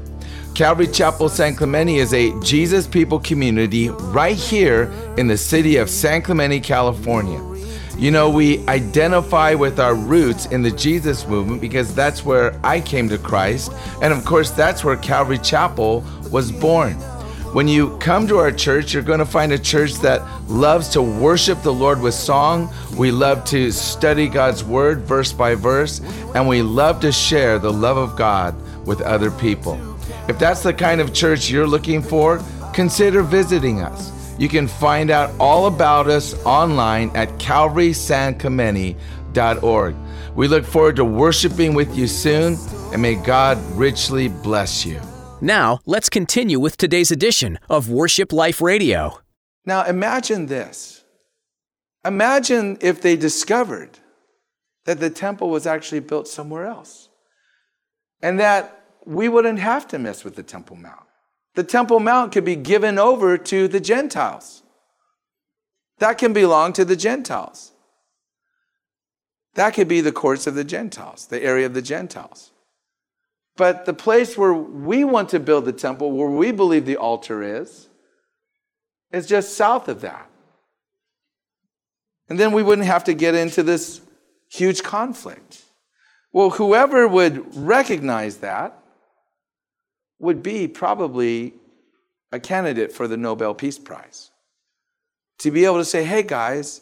Calvary 0.55 0.87
Chapel 0.87 1.29
San 1.29 1.57
Clemente 1.57 1.97
is 1.97 2.15
a 2.15 2.39
Jesus 2.41 2.87
People 2.87 3.19
community 3.19 3.89
right 3.89 4.37
here 4.37 4.93
in 5.17 5.27
the 5.27 5.37
city 5.37 5.77
of 5.79 5.91
San 5.91 6.23
Clemente, 6.23 6.61
California. 6.61 7.43
You 7.99 8.11
know, 8.11 8.29
we 8.29 8.67
identify 8.69 9.55
with 9.55 9.81
our 9.81 9.95
roots 9.95 10.47
in 10.47 10.63
the 10.63 10.71
Jesus 10.71 11.27
movement 11.27 11.61
because 11.61 11.95
that's 11.95 12.25
where 12.25 12.59
I 12.65 12.81
came 12.81 13.09
to 13.09 13.19
Christ. 13.19 13.73
And 14.03 14.13
of 14.13 14.25
course, 14.25 14.51
that's 14.51 14.85
where 14.85 14.97
Calvary 14.97 15.39
Chapel 15.39 16.05
was 16.31 16.53
born. 16.53 16.97
When 17.55 17.69
you 17.69 17.97
come 17.99 18.27
to 18.27 18.39
our 18.39 18.51
church, 18.51 18.93
you're 18.93 19.05
going 19.05 19.21
to 19.21 19.25
find 19.25 19.53
a 19.53 19.59
church 19.59 19.95
that 20.01 20.21
loves 20.49 20.89
to 20.89 21.01
worship 21.01 21.63
the 21.63 21.73
Lord 21.73 22.01
with 22.01 22.15
song. 22.15 22.75
We 22.97 23.13
love 23.13 23.45
to 23.45 23.71
study 23.71 24.27
God's 24.27 24.65
word 24.65 25.03
verse 25.03 25.33
by 25.33 25.55
verse, 25.55 26.01
and 26.35 26.49
we 26.49 26.63
love 26.63 26.99
to 27.03 27.13
share 27.13 27.61
the 27.61 27.73
love 27.73 27.97
of 27.97 28.17
God 28.17 28.57
with 28.85 29.01
other 29.03 29.31
people. 29.31 29.79
If 30.29 30.37
that's 30.37 30.65
the 30.65 30.75
kind 30.75 31.01
of 31.01 31.15
church 31.15 31.49
you're 31.49 31.65
looking 31.65 32.03
for, 32.03 32.43
consider 32.73 33.23
visiting 33.23 33.83
us. 33.83 34.11
You 34.37 34.49
can 34.49 34.67
find 34.67 35.13
out 35.13 35.31
all 35.39 35.67
about 35.67 36.09
us 36.09 36.35
online 36.45 37.13
at 37.15 37.29
calvarysanclemente.org. 37.39 39.97
We 40.35 40.49
look 40.49 40.65
forward 40.65 40.97
to 40.97 41.05
worshiping 41.05 41.75
with 41.75 41.97
you 41.97 42.09
soon, 42.09 42.59
and 42.93 43.01
may 43.01 43.15
God 43.15 43.59
richly 43.77 44.27
bless 44.27 44.85
you. 44.85 45.01
Now, 45.41 45.81
let's 45.85 46.09
continue 46.09 46.59
with 46.59 46.77
today's 46.77 47.11
edition 47.11 47.59
of 47.69 47.91
Worship 47.91 48.33
Life 48.33 48.61
Radio. 48.61 49.21
Now, 49.67 49.85
imagine 49.85 50.47
this. 50.47 51.05
Imagine 52.05 52.79
if 52.81 53.01
they 53.01 53.17
discovered 53.17 53.99
that 54.85 55.01
the 55.01 55.11
temple 55.11 55.51
was 55.51 55.67
actually 55.67 56.01
built 56.01 56.29
somewhere 56.29 56.67
else 56.67 57.09
and 58.23 58.39
that 58.39 58.85
we 59.05 59.29
wouldn't 59.29 59.59
have 59.59 59.89
to 59.89 59.99
mess 59.99 60.25
with 60.25 60.37
the 60.37 60.43
Temple 60.43 60.77
Mount. 60.77 61.07
The 61.55 61.65
Temple 61.65 62.01
Mount 62.01 62.33
could 62.33 62.45
be 62.45 62.57
given 62.57 62.99
over 62.99 63.37
to 63.37 63.69
the 63.69 63.81
Gentiles. 63.81 64.63
That 65.99 66.19
can 66.19 66.33
belong 66.33 66.73
to 66.75 66.85
the 66.85 66.97
Gentiles. 66.97 67.73
That 69.55 69.75
could 69.75 69.89
be 69.89 70.01
the 70.01 70.13
courts 70.13 70.47
of 70.47 70.55
the 70.55 70.65
Gentiles, 70.65 71.27
the 71.27 71.43
area 71.43 71.67
of 71.67 71.75
the 71.75 71.83
Gentiles. 71.83 72.51
But 73.57 73.85
the 73.85 73.95
place 73.95 74.37
where 74.37 74.53
we 74.53 75.05
want 75.05 75.29
to 75.31 75.41
build 75.41 75.65
the 75.65 75.73
temple, 75.73 76.13
where 76.13 76.29
we 76.29 76.51
believe 76.51 76.87
the 76.87 76.97
altar 76.97 77.43
is, 77.43 77.89
is 79.13 79.27
just 79.27 79.57
south 79.57 79.89
of 79.89 80.01
that. 80.01 80.29
And 82.29 82.39
then 82.39 82.53
we 82.53 82.63
wouldn't 82.63 82.89
have 82.89 83.05
to 83.05 83.15
get 83.15 83.35
into 83.35 83.63
this 83.63 84.01
huge 84.51 84.83
conflict. 84.83 85.63
Well, 86.33 86.51
whoever 86.51 87.07
would 87.07 87.57
recognize 87.57 88.39
that 88.39 88.77
would 90.19 90.43
be 90.43 90.67
probably 90.67 91.55
a 92.33 92.41
candidate 92.41 92.91
for 92.91 93.07
the 93.07 93.17
Nobel 93.17 93.55
Peace 93.55 93.79
Prize. 93.79 94.31
To 95.39 95.51
be 95.53 95.65
able 95.65 95.77
to 95.77 95.85
say, 95.85 96.03
hey 96.03 96.23
guys, 96.25 96.81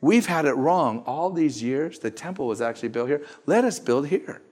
we've 0.00 0.26
had 0.26 0.44
it 0.44 0.52
wrong 0.52 1.02
all 1.06 1.30
these 1.30 1.62
years. 1.62 1.98
The 1.98 2.10
temple 2.10 2.46
was 2.46 2.60
actually 2.60 2.90
built 2.90 3.08
here. 3.08 3.24
Let 3.46 3.64
us 3.64 3.80
build 3.80 4.06
here. 4.06 4.42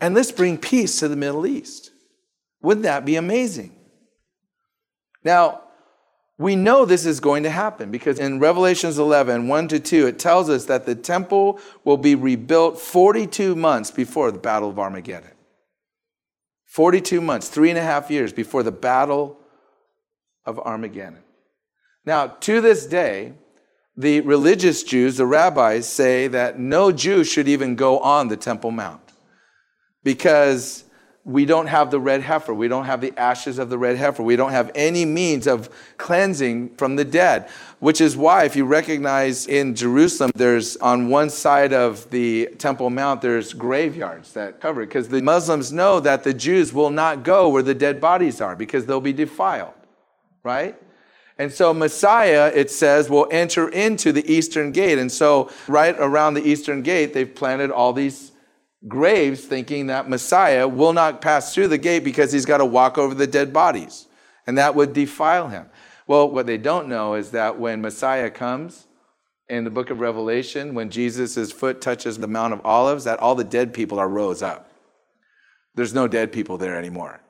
And 0.00 0.14
let's 0.14 0.32
bring 0.32 0.58
peace 0.58 0.98
to 1.00 1.08
the 1.08 1.16
Middle 1.16 1.46
East. 1.46 1.90
Wouldn't 2.62 2.84
that 2.84 3.04
be 3.04 3.16
amazing? 3.16 3.74
Now, 5.24 5.62
we 6.38 6.54
know 6.54 6.84
this 6.84 7.04
is 7.04 7.18
going 7.18 7.42
to 7.42 7.50
happen 7.50 7.90
because 7.90 8.20
in 8.20 8.38
Revelations 8.38 8.98
11, 8.98 9.48
1 9.48 9.68
to 9.68 9.80
2, 9.80 10.06
it 10.06 10.18
tells 10.20 10.48
us 10.48 10.66
that 10.66 10.86
the 10.86 10.94
temple 10.94 11.58
will 11.84 11.96
be 11.96 12.14
rebuilt 12.14 12.78
42 12.78 13.56
months 13.56 13.90
before 13.90 14.30
the 14.30 14.38
Battle 14.38 14.70
of 14.70 14.78
Armageddon. 14.78 15.32
42 16.66 17.20
months, 17.20 17.48
three 17.48 17.70
and 17.70 17.78
a 17.78 17.82
half 17.82 18.10
years 18.10 18.32
before 18.32 18.62
the 18.62 18.70
Battle 18.70 19.36
of 20.44 20.60
Armageddon. 20.60 21.24
Now, 22.04 22.28
to 22.28 22.60
this 22.60 22.86
day, 22.86 23.32
the 23.96 24.20
religious 24.20 24.84
Jews, 24.84 25.16
the 25.16 25.26
rabbis, 25.26 25.88
say 25.88 26.28
that 26.28 26.58
no 26.58 26.92
Jew 26.92 27.24
should 27.24 27.48
even 27.48 27.74
go 27.74 27.98
on 27.98 28.28
the 28.28 28.36
Temple 28.36 28.70
Mount 28.70 29.07
because 30.02 30.84
we 31.28 31.44
don't 31.44 31.66
have 31.66 31.90
the 31.90 32.00
red 32.00 32.22
heifer. 32.22 32.54
We 32.54 32.68
don't 32.68 32.86
have 32.86 33.02
the 33.02 33.16
ashes 33.18 33.58
of 33.58 33.68
the 33.68 33.76
red 33.76 33.98
heifer. 33.98 34.22
We 34.22 34.36
don't 34.36 34.52
have 34.52 34.70
any 34.74 35.04
means 35.04 35.46
of 35.46 35.68
cleansing 35.98 36.76
from 36.76 36.96
the 36.96 37.04
dead, 37.04 37.50
which 37.80 38.00
is 38.00 38.16
why, 38.16 38.44
if 38.44 38.56
you 38.56 38.64
recognize 38.64 39.46
in 39.46 39.74
Jerusalem, 39.74 40.30
there's 40.34 40.78
on 40.78 41.08
one 41.10 41.28
side 41.28 41.74
of 41.74 42.08
the 42.10 42.48
Temple 42.58 42.88
Mount, 42.88 43.20
there's 43.20 43.52
graveyards 43.52 44.32
that 44.32 44.58
cover 44.58 44.82
it, 44.82 44.86
because 44.86 45.08
the 45.08 45.20
Muslims 45.20 45.70
know 45.70 46.00
that 46.00 46.24
the 46.24 46.32
Jews 46.32 46.72
will 46.72 46.90
not 46.90 47.24
go 47.24 47.50
where 47.50 47.62
the 47.62 47.74
dead 47.74 48.00
bodies 48.00 48.40
are 48.40 48.56
because 48.56 48.86
they'll 48.86 48.98
be 49.00 49.12
defiled, 49.12 49.74
right? 50.42 50.80
And 51.36 51.52
so 51.52 51.74
Messiah, 51.74 52.50
it 52.54 52.70
says, 52.70 53.10
will 53.10 53.28
enter 53.30 53.68
into 53.68 54.12
the 54.12 54.32
eastern 54.32 54.72
gate. 54.72 54.98
And 54.98 55.12
so, 55.12 55.50
right 55.68 55.94
around 55.98 56.34
the 56.34 56.48
eastern 56.48 56.82
gate, 56.82 57.12
they've 57.12 57.32
planted 57.32 57.70
all 57.70 57.92
these 57.92 58.32
graves 58.86 59.44
thinking 59.44 59.88
that 59.88 60.08
Messiah 60.08 60.68
will 60.68 60.92
not 60.92 61.20
pass 61.20 61.54
through 61.54 61.68
the 61.68 61.78
gate 61.78 62.04
because 62.04 62.32
he's 62.32 62.46
got 62.46 62.58
to 62.58 62.64
walk 62.64 62.96
over 62.98 63.14
the 63.14 63.26
dead 63.26 63.52
bodies, 63.52 64.06
and 64.46 64.56
that 64.58 64.74
would 64.74 64.92
defile 64.92 65.48
him. 65.48 65.68
Well, 66.06 66.30
what 66.30 66.46
they 66.46 66.58
don't 66.58 66.88
know 66.88 67.14
is 67.14 67.32
that 67.32 67.58
when 67.58 67.82
Messiah 67.82 68.30
comes 68.30 68.86
in 69.48 69.64
the 69.64 69.70
book 69.70 69.90
of 69.90 70.00
Revelation, 70.00 70.74
when 70.74 70.90
Jesus' 70.90 71.52
foot 71.52 71.80
touches 71.80 72.18
the 72.18 72.26
Mount 72.26 72.52
of 72.52 72.64
Olives, 72.64 73.04
that 73.04 73.18
all 73.18 73.34
the 73.34 73.44
dead 73.44 73.74
people 73.74 73.98
are 73.98 74.08
rose 74.08 74.42
up. 74.42 74.70
There's 75.74 75.94
no 75.94 76.08
dead 76.08 76.32
people 76.32 76.58
there 76.58 76.76
anymore. 76.76 77.20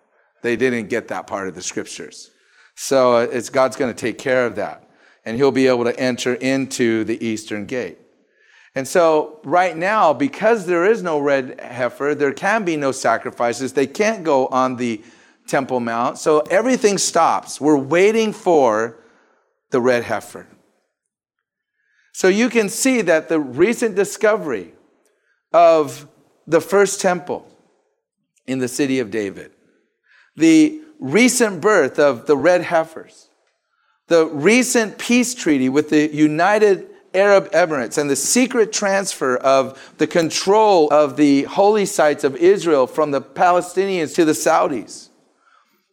They 0.42 0.56
didn't 0.56 0.88
get 0.88 1.08
that 1.08 1.26
part 1.26 1.48
of 1.48 1.54
the 1.54 1.62
scriptures. 1.62 2.30
So 2.74 3.16
uh, 3.16 3.28
it's 3.32 3.50
God's 3.50 3.76
going 3.76 3.92
to 3.92 4.00
take 4.00 4.18
care 4.18 4.46
of 4.46 4.54
that. 4.56 4.88
And 5.24 5.36
he'll 5.36 5.50
be 5.50 5.66
able 5.66 5.84
to 5.84 5.98
enter 5.98 6.34
into 6.34 7.04
the 7.04 7.22
eastern 7.24 7.66
gate. 7.66 7.98
And 8.74 8.86
so, 8.86 9.40
right 9.44 9.76
now, 9.76 10.12
because 10.12 10.66
there 10.66 10.84
is 10.84 11.02
no 11.02 11.18
red 11.18 11.60
heifer, 11.60 12.14
there 12.14 12.32
can 12.32 12.64
be 12.64 12.76
no 12.76 12.92
sacrifices. 12.92 13.72
They 13.72 13.86
can't 13.86 14.22
go 14.22 14.46
on 14.48 14.76
the 14.76 15.02
Temple 15.46 15.80
Mount. 15.80 16.18
So, 16.18 16.40
everything 16.40 16.98
stops. 16.98 17.60
We're 17.60 17.78
waiting 17.78 18.32
for 18.32 18.98
the 19.70 19.80
red 19.80 20.04
heifer. 20.04 20.46
So, 22.12 22.28
you 22.28 22.50
can 22.50 22.68
see 22.68 23.00
that 23.02 23.28
the 23.28 23.40
recent 23.40 23.94
discovery 23.96 24.74
of 25.52 26.06
the 26.46 26.60
first 26.60 27.00
temple 27.00 27.46
in 28.46 28.58
the 28.58 28.68
city 28.68 28.98
of 28.98 29.10
David, 29.10 29.52
the 30.36 30.82
recent 30.98 31.60
birth 31.60 31.98
of 31.98 32.26
the 32.26 32.36
red 32.36 32.62
heifers, 32.62 33.28
the 34.08 34.26
recent 34.26 34.98
peace 34.98 35.34
treaty 35.34 35.68
with 35.68 35.90
the 35.90 36.08
United 36.08 36.88
Arab 37.14 37.50
Emirates 37.52 37.98
and 37.98 38.08
the 38.08 38.16
secret 38.16 38.72
transfer 38.72 39.36
of 39.36 39.92
the 39.98 40.06
control 40.06 40.92
of 40.92 41.16
the 41.16 41.44
holy 41.44 41.86
sites 41.86 42.24
of 42.24 42.36
Israel 42.36 42.86
from 42.86 43.10
the 43.10 43.20
Palestinians 43.20 44.14
to 44.14 44.24
the 44.24 44.32
Saudis. 44.32 45.08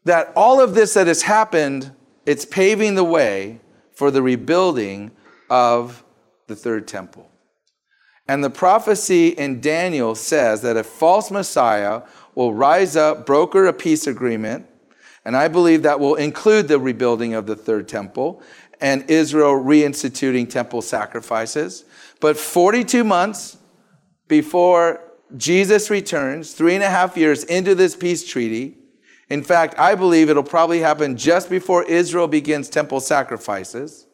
That 0.03 0.31
all 0.35 0.59
of 0.59 0.75
this 0.75 0.93
that 0.93 1.07
has 1.07 1.23
happened, 1.23 1.91
it's 2.25 2.45
paving 2.45 2.95
the 2.95 3.03
way 3.03 3.59
for 3.93 4.11
the 4.11 4.21
rebuilding 4.21 5.11
of 5.49 6.03
the 6.47 6.55
third 6.55 6.87
temple. 6.87 7.29
And 8.27 8.43
the 8.43 8.49
prophecy 8.49 9.29
in 9.29 9.61
Daniel 9.61 10.15
says 10.15 10.61
that 10.61 10.77
a 10.77 10.83
false 10.83 11.29
Messiah 11.31 12.01
will 12.33 12.53
rise 12.53 12.95
up, 12.95 13.25
broker 13.25 13.67
a 13.67 13.73
peace 13.73 14.07
agreement, 14.07 14.67
and 15.25 15.35
I 15.35 15.47
believe 15.47 15.81
that 15.83 15.99
will 15.99 16.15
include 16.15 16.67
the 16.67 16.79
rebuilding 16.79 17.33
of 17.33 17.47
the 17.47 17.55
third 17.55 17.87
temple 17.87 18.41
and 18.79 19.09
Israel 19.09 19.53
reinstituting 19.53 20.49
temple 20.49 20.81
sacrifices. 20.81 21.85
But 22.19 22.37
42 22.37 23.03
months 23.03 23.57
before 24.27 25.01
Jesus 25.35 25.89
returns, 25.89 26.53
three 26.53 26.75
and 26.75 26.83
a 26.83 26.89
half 26.89 27.17
years 27.17 27.43
into 27.43 27.73
this 27.73 27.95
peace 27.95 28.25
treaty, 28.27 28.77
in 29.29 29.43
fact, 29.43 29.79
I 29.79 29.95
believe 29.95 30.29
it'll 30.29 30.43
probably 30.43 30.79
happen 30.79 31.17
just 31.17 31.49
before 31.49 31.83
Israel 31.83 32.27
begins 32.27 32.69
temple 32.69 32.99
sacrifices, 32.99 34.05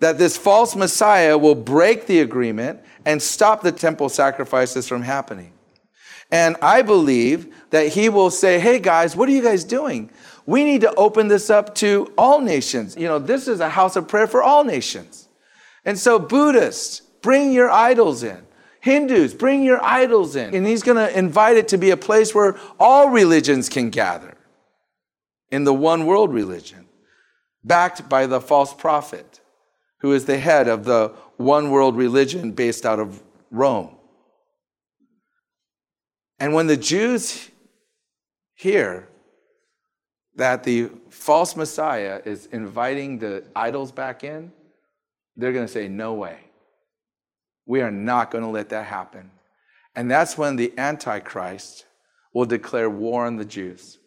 that 0.00 0.18
this 0.18 0.36
false 0.36 0.74
Messiah 0.74 1.36
will 1.36 1.54
break 1.54 2.06
the 2.06 2.20
agreement 2.20 2.80
and 3.04 3.22
stop 3.22 3.62
the 3.62 3.72
temple 3.72 4.08
sacrifices 4.08 4.88
from 4.88 5.02
happening. 5.02 5.52
And 6.30 6.56
I 6.60 6.82
believe 6.82 7.54
that 7.70 7.88
he 7.88 8.08
will 8.08 8.30
say, 8.30 8.58
Hey 8.58 8.78
guys, 8.78 9.16
what 9.16 9.28
are 9.28 9.32
you 9.32 9.42
guys 9.42 9.64
doing? 9.64 10.10
We 10.46 10.64
need 10.64 10.82
to 10.82 10.94
open 10.94 11.28
this 11.28 11.50
up 11.50 11.74
to 11.76 12.12
all 12.16 12.40
nations. 12.40 12.96
You 12.96 13.08
know, 13.08 13.18
this 13.18 13.48
is 13.48 13.60
a 13.60 13.68
house 13.68 13.96
of 13.96 14.06
prayer 14.06 14.26
for 14.26 14.42
all 14.42 14.64
nations. 14.64 15.28
And 15.84 15.98
so, 15.98 16.18
Buddhists, 16.18 17.00
bring 17.22 17.52
your 17.52 17.70
idols 17.70 18.22
in. 18.22 18.46
Hindus, 18.80 19.34
bring 19.34 19.64
your 19.64 19.82
idols 19.82 20.36
in. 20.36 20.54
And 20.54 20.64
he's 20.64 20.84
going 20.84 20.96
to 20.96 21.18
invite 21.18 21.56
it 21.56 21.68
to 21.68 21.78
be 21.78 21.90
a 21.90 21.96
place 21.96 22.32
where 22.32 22.56
all 22.78 23.08
religions 23.08 23.68
can 23.68 23.90
gather 23.90 24.36
in 25.50 25.64
the 25.64 25.74
one 25.74 26.06
world 26.06 26.32
religion, 26.32 26.86
backed 27.64 28.08
by 28.08 28.26
the 28.26 28.40
false 28.40 28.72
prophet, 28.72 29.40
who 29.98 30.12
is 30.12 30.26
the 30.26 30.38
head 30.38 30.68
of 30.68 30.84
the 30.84 31.12
one 31.36 31.70
world 31.70 31.96
religion 31.96 32.52
based 32.52 32.86
out 32.86 33.00
of 33.00 33.22
Rome. 33.50 33.96
And 36.38 36.54
when 36.54 36.66
the 36.66 36.76
Jews 36.76 37.50
hear 38.56 39.08
that 40.34 40.64
the 40.64 40.90
false 41.08 41.54
Messiah 41.54 42.20
is 42.24 42.46
inviting 42.46 43.18
the 43.18 43.44
idols 43.54 43.92
back 43.92 44.24
in, 44.24 44.50
they're 45.36 45.52
going 45.52 45.66
to 45.66 45.72
say, 45.72 45.86
No 45.86 46.14
way. 46.14 46.38
We 47.66 47.80
are 47.82 47.90
not 47.90 48.30
going 48.30 48.44
to 48.44 48.50
let 48.50 48.70
that 48.70 48.86
happen. 48.86 49.30
And 49.94 50.10
that's 50.10 50.36
when 50.36 50.56
the 50.56 50.72
Antichrist 50.76 51.84
will 52.32 52.44
declare 52.44 52.90
war 52.90 53.26
on 53.26 53.36
the 53.36 53.44
Jews. 53.44 53.98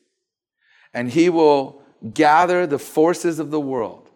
And 0.93 1.09
he 1.09 1.29
will 1.29 1.81
gather 2.13 2.65
the 2.65 2.79
forces 2.79 3.39
of 3.39 3.51
the 3.51 3.59
world 3.59 4.09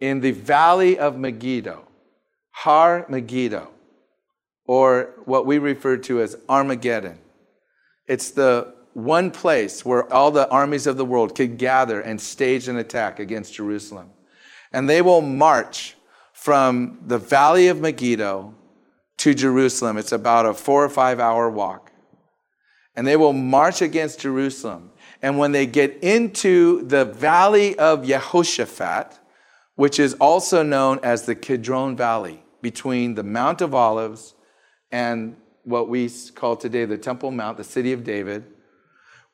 in 0.00 0.20
the 0.20 0.30
valley 0.30 0.98
of 0.98 1.18
Megiddo, 1.18 1.86
Har 2.50 3.04
Megiddo, 3.08 3.68
or 4.64 5.10
what 5.24 5.46
we 5.46 5.58
refer 5.58 5.96
to 5.96 6.20
as 6.20 6.36
Armageddon. 6.48 7.18
It's 8.06 8.30
the 8.30 8.75
one 8.96 9.30
place 9.30 9.84
where 9.84 10.10
all 10.10 10.30
the 10.30 10.48
armies 10.48 10.86
of 10.86 10.96
the 10.96 11.04
world 11.04 11.34
could 11.34 11.58
gather 11.58 12.00
and 12.00 12.18
stage 12.18 12.66
an 12.66 12.78
attack 12.78 13.18
against 13.18 13.52
Jerusalem. 13.52 14.08
And 14.72 14.88
they 14.88 15.02
will 15.02 15.20
march 15.20 15.96
from 16.32 17.00
the 17.06 17.18
valley 17.18 17.68
of 17.68 17.78
Megiddo 17.78 18.54
to 19.18 19.34
Jerusalem. 19.34 19.98
It's 19.98 20.12
about 20.12 20.46
a 20.46 20.54
four 20.54 20.82
or 20.82 20.88
five 20.88 21.20
hour 21.20 21.50
walk. 21.50 21.92
And 22.94 23.06
they 23.06 23.18
will 23.18 23.34
march 23.34 23.82
against 23.82 24.20
Jerusalem. 24.20 24.92
And 25.20 25.36
when 25.36 25.52
they 25.52 25.66
get 25.66 26.02
into 26.02 26.80
the 26.86 27.04
valley 27.04 27.78
of 27.78 28.06
Jehoshaphat, 28.06 29.18
which 29.74 30.00
is 30.00 30.14
also 30.14 30.62
known 30.62 31.00
as 31.02 31.26
the 31.26 31.34
Kidron 31.34 31.96
Valley, 31.96 32.42
between 32.62 33.14
the 33.14 33.22
Mount 33.22 33.60
of 33.60 33.74
Olives 33.74 34.34
and 34.90 35.36
what 35.64 35.90
we 35.90 36.08
call 36.34 36.56
today 36.56 36.86
the 36.86 36.96
Temple 36.96 37.30
Mount, 37.30 37.58
the 37.58 37.64
city 37.64 37.92
of 37.92 38.02
David, 38.02 38.44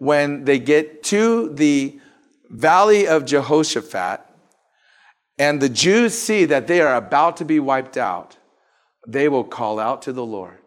when 0.03 0.43
they 0.47 0.59
get 0.59 1.05
to 1.05 1.49
the 1.51 1.97
valley 2.51 3.07
of 3.07 3.25
Jehoshaphat, 3.25 4.21
and 5.39 5.63
the 5.63 5.69
Jews 5.69 6.19
see 6.19 6.45
that 6.47 6.67
they 6.67 6.81
are 6.81 6.97
about 6.97 7.37
to 7.37 7.45
be 7.45 7.61
wiped 7.61 7.97
out, 7.97 8.37
they 9.07 9.29
will 9.29 9.45
call 9.45 9.79
out 9.79 10.03
to 10.03 10.13
the 10.13 10.27
Lord. 10.27 10.59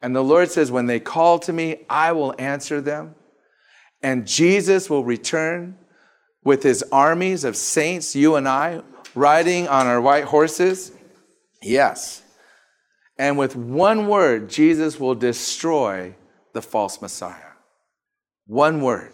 And 0.00 0.16
the 0.16 0.24
Lord 0.24 0.50
says, 0.50 0.70
When 0.70 0.86
they 0.86 1.00
call 1.00 1.38
to 1.40 1.52
me, 1.52 1.84
I 1.90 2.12
will 2.12 2.34
answer 2.38 2.80
them. 2.80 3.14
And 4.02 4.26
Jesus 4.26 4.88
will 4.88 5.04
return 5.04 5.76
with 6.42 6.62
his 6.62 6.82
armies 6.90 7.44
of 7.44 7.56
saints, 7.56 8.16
you 8.16 8.36
and 8.36 8.48
I, 8.48 8.80
riding 9.14 9.68
on 9.68 9.86
our 9.86 10.00
white 10.00 10.24
horses. 10.24 10.92
Yes. 11.60 12.22
And 13.18 13.36
with 13.36 13.54
one 13.54 14.08
word, 14.08 14.48
Jesus 14.48 14.98
will 14.98 15.14
destroy 15.14 16.14
the 16.54 16.62
false 16.62 17.02
Messiah. 17.02 17.49
One 18.46 18.80
word. 18.80 19.12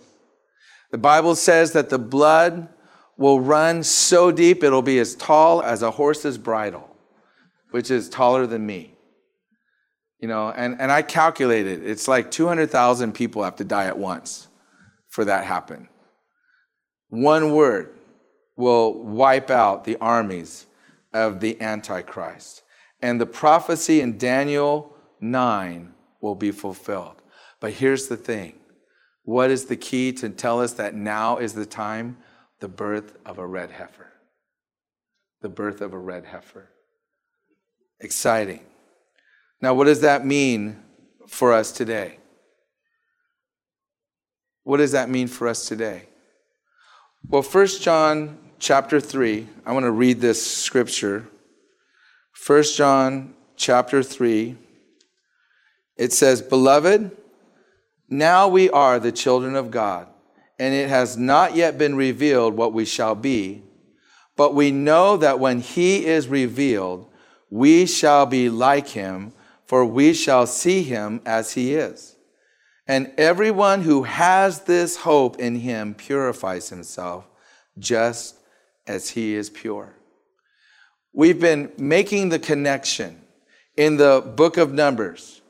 The 0.91 0.99
Bible 0.99 1.35
says 1.35 1.73
that 1.73 1.91
the 1.91 1.99
blood 1.99 2.69
will 3.17 3.41
run 3.41 3.83
so 3.83 4.31
deep 4.31 4.63
it'll 4.63 4.83
be 4.83 4.99
as 4.99 5.15
tall 5.15 5.63
as 5.63 5.83
a 5.83 5.91
horse's 5.91 6.39
bridle, 6.39 6.97
which 7.71 7.91
is 7.91 8.09
taller 8.09 8.47
than 8.47 8.65
me. 8.65 8.93
You 10.21 10.29
know, 10.29 10.51
and, 10.51 10.81
and 10.81 10.91
I 10.91 11.03
calculated 11.03 11.85
it's 11.85 12.09
like 12.09 12.31
200,000 12.31 13.13
people 13.13 13.43
have 13.43 13.57
to 13.57 13.65
die 13.65 13.87
at 13.87 13.99
once 13.99 14.49
for 15.09 15.25
that 15.25 15.45
happen. 15.45 15.89
One 17.09 17.55
word 17.55 17.95
will 18.57 18.95
wipe 18.95 19.51
out 19.51 19.85
the 19.85 19.97
armies 20.01 20.67
of 21.13 21.41
the 21.41 21.61
Antichrist. 21.61 22.63
And 23.01 23.21
the 23.21 23.27
prophecy 23.27 24.01
in 24.01 24.19
Daniel 24.19 24.95
9 25.21 25.95
will 26.21 26.35
be 26.35 26.51
fulfilled. 26.51 27.23
But 27.61 27.73
here's 27.73 28.09
the 28.09 28.17
thing 28.17 28.55
what 29.27 29.51
is 29.51 29.65
the 29.65 29.77
key 29.77 30.13
to 30.13 30.29
tell 30.29 30.63
us 30.63 30.75
that 30.75 30.95
now 30.95 31.39
is 31.39 31.53
the 31.53 31.67
time? 31.67 32.17
The 32.61 32.69
birth 32.69 33.17
of 33.27 33.39
a 33.39 33.47
red 33.47 33.73
heifer. 33.73 34.13
The 35.43 35.49
birth 35.49 35.81
of 35.81 35.93
a 35.93 35.99
red 35.99 36.25
heifer. 36.25 36.71
Exciting. 37.99 38.61
Now, 39.61 39.75
what 39.75 39.87
does 39.87 40.03
that 40.03 40.25
mean 40.25 40.81
for 41.27 41.53
us 41.53 41.73
today? 41.73 42.19
What 44.63 44.77
does 44.77 44.93
that 44.93 45.11
mean 45.11 45.27
for 45.27 45.49
us 45.49 45.67
today? 45.67 46.05
Well, 47.29 47.43
1 47.43 47.67
John 47.81 48.39
chapter 48.61 49.01
3, 49.01 49.49
I 49.67 49.73
want 49.73 49.85
to 49.87 49.91
read 49.91 50.21
this 50.21 50.47
scripture. 50.47 51.27
1 52.47 52.63
John 52.77 53.35
chapter 53.57 54.05
3, 54.05 54.57
it 55.97 56.13
says, 56.13 56.43
Beloved, 56.43 57.11
now 58.09 58.49
we 58.49 58.71
are 58.71 58.99
the 58.99 59.13
children 59.13 59.57
of 59.57 59.71
God, 59.71 60.09
and 60.59 60.75
it 60.75 60.89
has 60.89 61.17
not 61.17 61.55
yet 61.57 61.79
been 61.79 61.97
revealed 61.97 62.55
what 62.55 62.73
we 62.73 62.85
shall 62.85 63.15
be. 63.15 63.63
But 64.37 64.55
we 64.55 64.71
know 64.71 65.17
that 65.17 65.41
when 65.41 65.61
he 65.61 66.05
is 66.05 66.29
revealed, 66.29 67.09
we 67.51 67.87
shall 67.87 68.27
be 68.27 68.49
like 68.49 68.89
him, 68.89 69.33
for 69.65 69.85
we 69.85 70.13
shall 70.13 70.47
see 70.47 70.83
him 70.83 71.21
as 71.25 71.53
he 71.53 71.75
is. 71.75 72.17
And 72.87 73.13
everyone 73.19 73.83
who 73.83 74.05
has 74.05 74.61
this 74.63 74.97
hope 74.99 75.39
in 75.39 75.57
him 75.57 75.95
purifies 75.95 76.69
himself 76.69 77.27
just 77.79 78.37
as 78.87 79.11
he 79.11 79.35
is 79.35 79.51
pure. 79.51 79.93
We've 81.13 81.41
been 81.41 81.73
making 81.79 82.29
the 82.29 82.39
connection 82.39 83.21
in 83.77 83.97
the 83.97 84.21
book 84.37 84.57
of 84.57 84.73
Numbers 84.73 85.41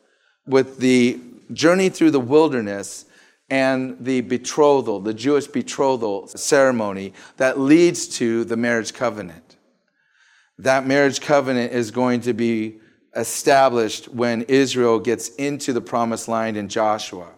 with 0.46 0.78
the 0.78 1.20
journey 1.52 1.88
through 1.88 2.10
the 2.10 2.20
wilderness 2.20 3.04
and 3.48 3.96
the 4.04 4.22
betrothal, 4.22 5.00
the 5.00 5.14
Jewish 5.14 5.46
betrothal 5.46 6.26
ceremony 6.28 7.12
that 7.36 7.58
leads 7.58 8.08
to 8.18 8.44
the 8.44 8.56
marriage 8.56 8.92
covenant. 8.92 9.56
That 10.58 10.86
marriage 10.86 11.20
covenant 11.20 11.72
is 11.72 11.90
going 11.90 12.22
to 12.22 12.32
be 12.32 12.78
established 13.14 14.08
when 14.08 14.42
Israel 14.42 14.98
gets 14.98 15.28
into 15.36 15.72
the 15.72 15.80
promised 15.80 16.28
land 16.28 16.56
in 16.56 16.68
Joshua. 16.68 17.28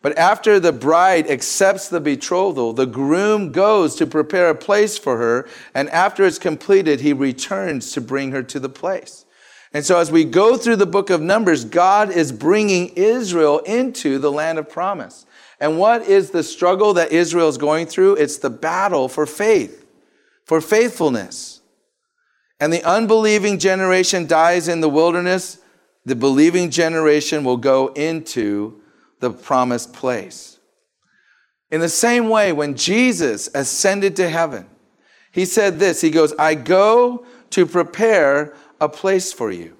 But 0.00 0.16
after 0.16 0.60
the 0.60 0.72
bride 0.72 1.28
accepts 1.28 1.88
the 1.88 2.00
betrothal, 2.00 2.72
the 2.72 2.86
groom 2.86 3.50
goes 3.50 3.96
to 3.96 4.06
prepare 4.06 4.50
a 4.50 4.54
place 4.54 4.96
for 4.96 5.16
her, 5.16 5.48
and 5.74 5.90
after 5.90 6.24
it's 6.24 6.38
completed, 6.38 7.00
he 7.00 7.12
returns 7.12 7.90
to 7.92 8.00
bring 8.00 8.30
her 8.30 8.44
to 8.44 8.60
the 8.60 8.68
place. 8.68 9.24
And 9.72 9.84
so, 9.84 9.98
as 9.98 10.10
we 10.10 10.24
go 10.24 10.56
through 10.56 10.76
the 10.76 10.86
book 10.86 11.10
of 11.10 11.20
Numbers, 11.20 11.64
God 11.64 12.10
is 12.10 12.32
bringing 12.32 12.88
Israel 12.96 13.58
into 13.60 14.18
the 14.18 14.32
land 14.32 14.58
of 14.58 14.68
promise. 14.68 15.26
And 15.60 15.78
what 15.78 16.02
is 16.02 16.30
the 16.30 16.42
struggle 16.42 16.94
that 16.94 17.12
Israel 17.12 17.48
is 17.48 17.58
going 17.58 17.86
through? 17.86 18.14
It's 18.14 18.38
the 18.38 18.50
battle 18.50 19.08
for 19.08 19.26
faith, 19.26 19.86
for 20.44 20.60
faithfulness. 20.60 21.60
And 22.60 22.72
the 22.72 22.82
unbelieving 22.82 23.58
generation 23.58 24.26
dies 24.26 24.68
in 24.68 24.80
the 24.80 24.88
wilderness. 24.88 25.58
The 26.04 26.16
believing 26.16 26.70
generation 26.70 27.44
will 27.44 27.56
go 27.56 27.88
into 27.88 28.80
the 29.20 29.30
promised 29.30 29.92
place. 29.92 30.58
In 31.70 31.80
the 31.80 31.88
same 31.88 32.28
way, 32.28 32.52
when 32.52 32.74
Jesus 32.74 33.50
ascended 33.54 34.16
to 34.16 34.28
heaven, 34.28 34.66
he 35.30 35.44
said 35.44 35.78
this 35.78 36.00
He 36.00 36.10
goes, 36.10 36.32
I 36.38 36.54
go 36.54 37.26
to 37.50 37.66
prepare 37.66 38.56
a 38.80 38.88
place 38.88 39.32
for 39.32 39.50
you. 39.50 39.76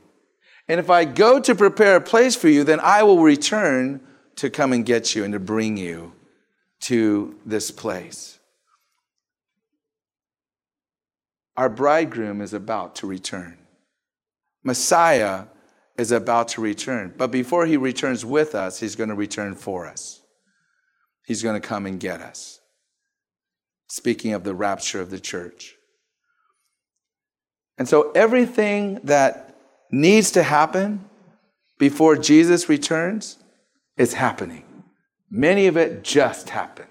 And 0.68 0.78
if 0.78 0.90
I 0.90 1.04
go 1.04 1.40
to 1.40 1.54
prepare 1.54 1.96
a 1.96 2.00
place 2.00 2.36
for 2.36 2.48
you, 2.48 2.62
then 2.64 2.80
I 2.80 3.02
will 3.02 3.20
return 3.20 4.00
to 4.36 4.50
come 4.50 4.72
and 4.72 4.84
get 4.84 5.14
you 5.14 5.24
and 5.24 5.32
to 5.32 5.40
bring 5.40 5.76
you 5.76 6.12
to 6.80 7.36
this 7.44 7.70
place. 7.70 8.38
Our 11.56 11.68
bridegroom 11.68 12.40
is 12.40 12.52
about 12.52 12.96
to 12.96 13.06
return. 13.06 13.58
Messiah 14.62 15.46
is 15.96 16.12
about 16.12 16.48
to 16.48 16.60
return. 16.60 17.12
But 17.16 17.32
before 17.32 17.66
he 17.66 17.76
returns 17.76 18.24
with 18.24 18.54
us, 18.54 18.78
he's 18.78 18.94
going 18.94 19.08
to 19.08 19.16
return 19.16 19.54
for 19.54 19.86
us. 19.86 20.20
He's 21.26 21.42
going 21.42 21.60
to 21.60 21.66
come 21.66 21.86
and 21.86 21.98
get 21.98 22.20
us. 22.20 22.60
Speaking 23.88 24.34
of 24.34 24.44
the 24.44 24.54
rapture 24.54 25.00
of 25.00 25.10
the 25.10 25.18
church. 25.18 25.74
And 27.78 27.88
so 27.88 28.10
everything 28.12 29.00
that 29.04 29.56
needs 29.90 30.32
to 30.32 30.42
happen 30.42 31.04
before 31.78 32.16
Jesus 32.16 32.68
returns 32.68 33.38
is 33.96 34.14
happening. 34.14 34.64
Many 35.30 35.66
of 35.66 35.76
it 35.76 36.02
just 36.02 36.50
happened. 36.50 36.88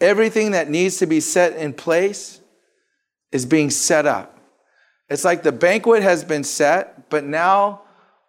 Everything 0.00 0.52
that 0.52 0.70
needs 0.70 0.98
to 0.98 1.06
be 1.06 1.20
set 1.20 1.56
in 1.56 1.72
place 1.72 2.40
is 3.32 3.44
being 3.44 3.70
set 3.70 4.06
up. 4.06 4.38
It's 5.08 5.24
like 5.24 5.42
the 5.42 5.52
banquet 5.52 6.02
has 6.02 6.22
been 6.22 6.44
set, 6.44 7.10
but 7.10 7.24
now 7.24 7.82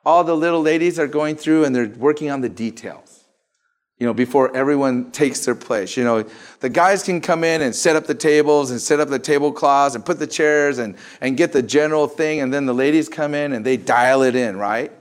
all 0.05 0.23
the 0.23 0.35
little 0.35 0.61
ladies 0.61 0.97
are 0.97 1.07
going 1.07 1.35
through 1.35 1.65
and 1.65 1.75
they're 1.75 1.89
working 1.89 2.31
on 2.31 2.41
the 2.41 2.49
details, 2.49 3.08
you 3.99 4.05
know, 4.05 4.13
before 4.13 4.55
everyone 4.55 5.11
takes 5.11 5.45
their 5.45 5.55
place. 5.55 5.97
You 5.97 6.05
know, 6.05 6.23
the 6.61 6.69
guys 6.69 7.03
can 7.03 7.19
come 7.19 7.43
in 7.43 7.61
and 7.61 7.75
set 7.75 7.97
up 7.97 8.07
the 8.07 8.15
tables 8.15 8.71
and 8.71 8.79
set 8.79 9.01
up 9.01 9.09
the 9.09 9.19
tablecloths 9.19 9.93
and 9.93 10.05
put 10.05 10.19
the 10.19 10.27
chairs 10.27 10.77
and, 10.77 10.95
and 11.19 11.35
get 11.35 11.51
the 11.51 11.61
general 11.61 12.07
thing, 12.07 12.39
and 12.39 12.53
then 12.53 12.65
the 12.65 12.73
ladies 12.73 13.09
come 13.09 13.33
in 13.33 13.51
and 13.51 13.65
they 13.65 13.75
dial 13.75 14.23
it 14.23 14.35
in, 14.35 14.57
right? 14.57 14.91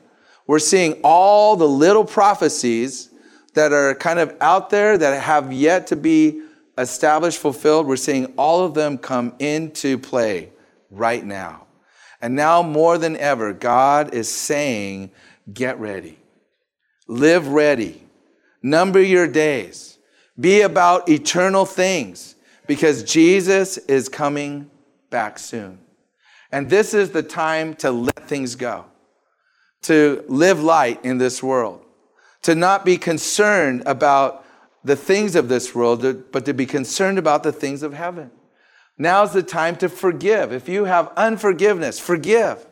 We're 0.49 0.59
seeing 0.59 1.01
all 1.05 1.57
the 1.57 1.69
little 1.69 2.05
prophecies 2.05 3.11
that 3.55 3.73
are 3.73 3.95
kind 3.95 4.19
of 4.19 4.37
out 4.41 4.71
there 4.71 4.99
that 4.99 5.23
have 5.23 5.53
yet 5.53 5.87
to 5.89 5.97
be 5.97 6.43
established, 6.77 7.39
fulfilled. 7.39 7.87
We're 7.87 7.97
seeing 7.97 8.27
all 8.37 8.65
of 8.65 8.75
them 8.75 8.99
come 8.99 9.35
into 9.39 9.99
play 9.99 10.51
right 10.91 11.25
now. 11.25 11.67
And 12.21 12.35
now 12.35 12.63
more 12.63 12.99
than 12.99 13.17
ever, 13.17 13.53
God 13.53 14.15
is 14.15 14.29
saying, 14.29 15.13
get 15.53 15.79
ready. 15.79 16.19
Live 17.07 17.49
ready. 17.49 18.08
Number 18.69 19.01
your 19.01 19.27
days. 19.27 19.99
Be 20.39 20.61
about 20.61 21.09
eternal 21.09 21.65
things 21.65 22.35
because 22.67 23.03
Jesus 23.03 23.79
is 23.79 24.09
coming 24.09 24.71
back 25.11 25.39
soon. 25.39 25.79
And 26.53 26.69
this 26.69 26.93
is 26.93 27.11
the 27.11 27.23
time 27.23 27.75
to 27.77 27.91
let 27.91 28.29
things 28.29 28.55
go, 28.55 28.85
to 29.83 30.25
live 30.29 30.63
light 30.63 31.05
in 31.05 31.19
this 31.19 31.43
world, 31.43 31.83
to 32.43 32.55
not 32.55 32.85
be 32.85 32.99
concerned 32.99 33.83
about 33.87 34.45
the 34.85 34.97
things 34.97 35.35
of 35.35 35.49
this 35.49 35.75
world, 35.75 36.31
but 36.31 36.45
to 36.45 36.53
be 36.53 36.67
concerned 36.67 37.19
about 37.19 37.43
the 37.43 37.53
things 37.53 37.83
of 37.83 37.95
heaven. 37.95 38.31
Now's 38.99 39.33
the 39.33 39.43
time 39.43 39.77
to 39.77 39.89
forgive. 39.89 40.53
If 40.53 40.69
you 40.69 40.85
have 40.85 41.13
unforgiveness, 41.17 41.99
forgive. 41.99 42.67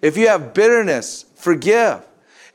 If 0.00 0.16
you 0.16 0.28
have 0.28 0.54
bitterness, 0.54 1.26
forgive. 1.36 2.06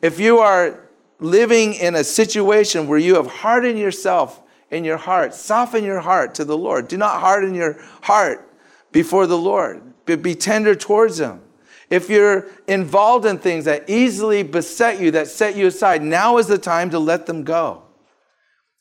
If 0.01 0.19
you 0.19 0.39
are 0.39 0.86
living 1.19 1.73
in 1.73 1.95
a 1.95 2.03
situation 2.03 2.87
where 2.87 2.99
you 2.99 3.15
have 3.15 3.27
hardened 3.27 3.79
yourself 3.79 4.41
in 4.69 4.83
your 4.83 4.97
heart, 4.97 5.33
soften 5.33 5.83
your 5.83 5.99
heart 5.99 6.35
to 6.35 6.45
the 6.45 6.57
Lord. 6.57 6.87
Do 6.87 6.97
not 6.97 7.21
harden 7.21 7.55
your 7.55 7.77
heart 8.01 8.51
before 8.91 9.27
the 9.27 9.37
Lord, 9.37 9.81
but 10.05 10.21
be 10.21 10.35
tender 10.35 10.75
towards 10.75 11.19
Him. 11.19 11.41
If 11.89 12.09
you're 12.09 12.47
involved 12.67 13.25
in 13.25 13.37
things 13.37 13.65
that 13.65 13.89
easily 13.89 14.43
beset 14.43 14.99
you, 14.99 15.11
that 15.11 15.27
set 15.27 15.55
you 15.55 15.67
aside, 15.67 16.01
now 16.01 16.37
is 16.37 16.47
the 16.47 16.57
time 16.57 16.89
to 16.89 16.99
let 16.99 17.25
them 17.25 17.43
go. 17.43 17.83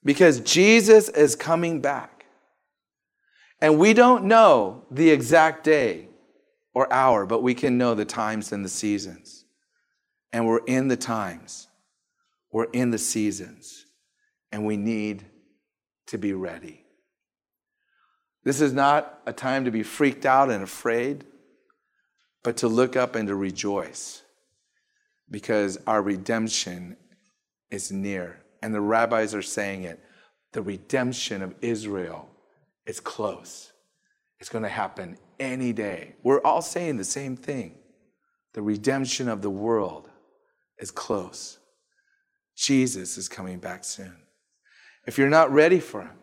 Because 0.05 0.40
Jesus 0.40 1.09
is 1.09 1.37
coming 1.37 1.81
back. 1.81 2.27
And 3.61 3.79
we 3.79 3.94
don't 3.94 4.25
know 4.25 4.85
the 4.90 5.11
exact 5.11 5.64
day 5.64 6.09
or 6.75 6.92
hour, 6.92 7.27
but 7.27 7.42
we 7.42 7.55
can 7.55 7.79
know 7.79 7.94
the 7.94 8.05
times 8.05 8.53
and 8.53 8.64
the 8.64 8.68
seasons. 8.68 9.44
And 10.33 10.46
we're 10.46 10.64
in 10.66 10.88
the 10.88 10.96
times, 10.96 11.65
we're 12.57 12.64
in 12.73 12.90
the 12.90 12.97
seasons, 12.97 13.85
and 14.51 14.64
we 14.64 14.79
need 14.79 15.23
to 16.07 16.16
be 16.16 16.33
ready. 16.33 16.87
This 18.45 18.62
is 18.62 18.73
not 18.73 19.21
a 19.27 19.33
time 19.35 19.66
to 19.66 19.71
be 19.71 19.83
freaked 19.83 20.25
out 20.25 20.51
and 20.51 20.62
afraid, 20.62 21.27
but 22.42 22.57
to 22.57 22.66
look 22.66 22.97
up 22.97 23.14
and 23.14 23.29
to 23.29 23.35
rejoice 23.35 24.23
because 25.31 25.77
our 25.87 26.01
redemption 26.01 26.97
is 27.71 27.92
near. 27.92 28.40
And 28.62 28.75
the 28.75 28.81
rabbis 28.81 29.35
are 29.35 29.42
saying 29.42 29.83
it 29.83 30.03
the 30.55 30.62
redemption 30.62 31.42
of 31.42 31.55
Israel 31.61 32.27
is 32.87 33.01
close. 33.01 33.71
It's 34.40 34.49
going 34.49 34.64
to 34.64 34.71
happen 34.71 35.19
any 35.38 35.75
day. 35.75 36.14
We're 36.23 36.40
all 36.40 36.62
saying 36.62 36.97
the 36.97 37.05
same 37.05 37.37
thing. 37.37 37.75
The 38.55 38.62
redemption 38.62 39.29
of 39.29 39.42
the 39.42 39.51
world 39.51 40.09
is 40.79 40.90
close. 40.90 41.59
Jesus 42.57 43.19
is 43.19 43.29
coming 43.29 43.59
back 43.59 43.85
soon. 43.85 44.16
If 45.07 45.19
you're 45.19 45.29
not 45.29 45.53
ready 45.53 45.79
for 45.79 46.03
him, 46.03 46.19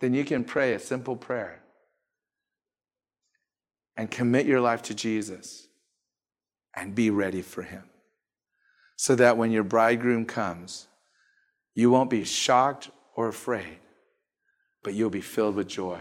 then 0.00 0.12
you 0.12 0.24
can 0.24 0.44
pray 0.44 0.74
a 0.74 0.78
simple 0.78 1.16
prayer 1.16 1.62
and 3.96 4.10
commit 4.10 4.46
your 4.46 4.60
life 4.60 4.82
to 4.82 4.94
Jesus 4.94 5.68
and 6.74 6.94
be 6.94 7.10
ready 7.10 7.42
for 7.42 7.62
him. 7.62 7.84
So 8.96 9.14
that 9.16 9.36
when 9.36 9.50
your 9.50 9.64
bridegroom 9.64 10.26
comes, 10.26 10.88
you 11.74 11.90
won't 11.90 12.10
be 12.10 12.24
shocked 12.24 12.90
or 13.14 13.28
afraid, 13.28 13.78
but 14.82 14.94
you'll 14.94 15.10
be 15.10 15.20
filled 15.20 15.54
with 15.54 15.68
joy 15.68 16.00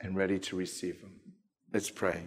and 0.00 0.16
ready 0.16 0.38
to 0.38 0.56
receive 0.56 1.00
him. 1.00 1.20
Let's 1.72 1.90
pray. 1.90 2.26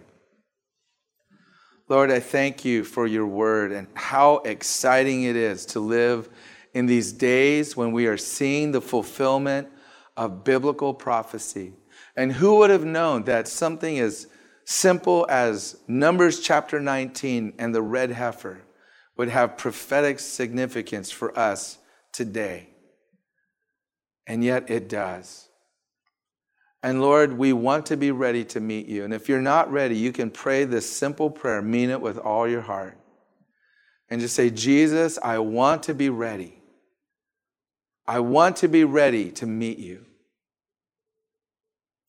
Lord, 1.88 2.10
I 2.10 2.20
thank 2.20 2.64
you 2.64 2.82
for 2.82 3.06
your 3.06 3.26
word 3.26 3.70
and 3.70 3.88
how 3.94 4.36
exciting 4.38 5.24
it 5.24 5.36
is 5.36 5.66
to 5.66 5.80
live 5.80 6.30
in 6.72 6.86
these 6.86 7.12
days 7.12 7.76
when 7.76 7.92
we 7.92 8.06
are 8.06 8.16
seeing 8.16 8.72
the 8.72 8.80
fulfillment 8.80 9.68
of 10.16 10.44
biblical 10.44 10.94
prophecy. 10.94 11.74
And 12.16 12.32
who 12.32 12.56
would 12.56 12.70
have 12.70 12.84
known 12.84 13.24
that 13.24 13.48
something 13.48 13.98
as 13.98 14.28
simple 14.64 15.26
as 15.28 15.76
Numbers 15.86 16.40
chapter 16.40 16.80
19 16.80 17.54
and 17.58 17.74
the 17.74 17.82
red 17.82 18.10
heifer 18.10 18.62
would 19.16 19.28
have 19.28 19.58
prophetic 19.58 20.20
significance 20.20 21.10
for 21.10 21.38
us 21.38 21.78
today? 22.12 22.70
And 24.26 24.42
yet 24.42 24.70
it 24.70 24.88
does. 24.88 25.48
And 26.84 27.00
Lord, 27.00 27.38
we 27.38 27.54
want 27.54 27.86
to 27.86 27.96
be 27.96 28.10
ready 28.10 28.44
to 28.44 28.60
meet 28.60 28.86
you. 28.88 29.04
And 29.04 29.14
if 29.14 29.26
you're 29.26 29.40
not 29.40 29.72
ready, 29.72 29.96
you 29.96 30.12
can 30.12 30.30
pray 30.30 30.66
this 30.66 30.84
simple 30.86 31.30
prayer, 31.30 31.62
mean 31.62 31.88
it 31.88 32.02
with 32.02 32.18
all 32.18 32.46
your 32.46 32.60
heart. 32.60 32.98
And 34.10 34.20
just 34.20 34.36
say, 34.36 34.50
Jesus, 34.50 35.18
I 35.22 35.38
want 35.38 35.84
to 35.84 35.94
be 35.94 36.10
ready. 36.10 36.62
I 38.06 38.20
want 38.20 38.56
to 38.56 38.68
be 38.68 38.84
ready 38.84 39.30
to 39.30 39.46
meet 39.46 39.78
you. 39.78 40.04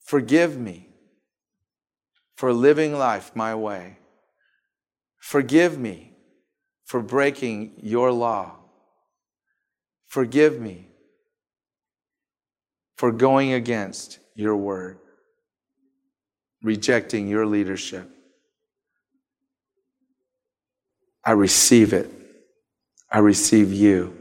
Forgive 0.02 0.60
me 0.60 0.90
for 2.36 2.52
living 2.52 2.98
life 2.98 3.34
my 3.34 3.56
way. 3.56 3.98
Forgive 5.20 5.80
me 5.80 6.18
for 6.84 7.02
breaking 7.02 7.76
your 7.82 8.12
law. 8.12 8.58
Forgive 10.06 10.60
me 10.60 10.90
for 12.98 13.14
going 13.14 13.54
against 13.54 14.20
your 14.36 14.56
word, 14.56 15.00
rejecting 16.62 17.28
your 17.28 17.46
leadership. 17.46 18.10
I 21.24 21.32
receive 21.32 21.94
it. 21.94 22.12
I 23.10 23.20
receive 23.20 23.74
you. 23.74 24.16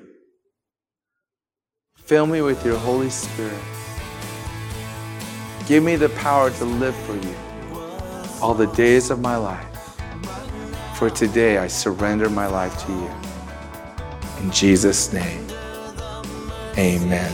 Fill 1.96 2.26
me 2.26 2.40
with 2.42 2.64
your 2.64 2.78
Holy 2.78 3.10
Spirit. 3.10 3.60
Give 5.66 5.82
me 5.82 5.96
the 5.96 6.10
power 6.10 6.50
to 6.50 6.64
live 6.64 6.94
for 6.94 7.16
you 7.16 7.34
all 8.40 8.54
the 8.54 8.66
days 8.74 9.10
of 9.10 9.20
my 9.20 9.36
life. 9.36 9.66
For 10.96 11.08
today 11.10 11.58
I 11.58 11.66
surrender 11.66 12.28
my 12.28 12.46
life 12.46 12.78
to 12.86 12.92
you. 12.92 13.10
In 14.42 14.50
Jesus' 14.50 15.12
name, 15.12 15.46
amen. 16.76 17.32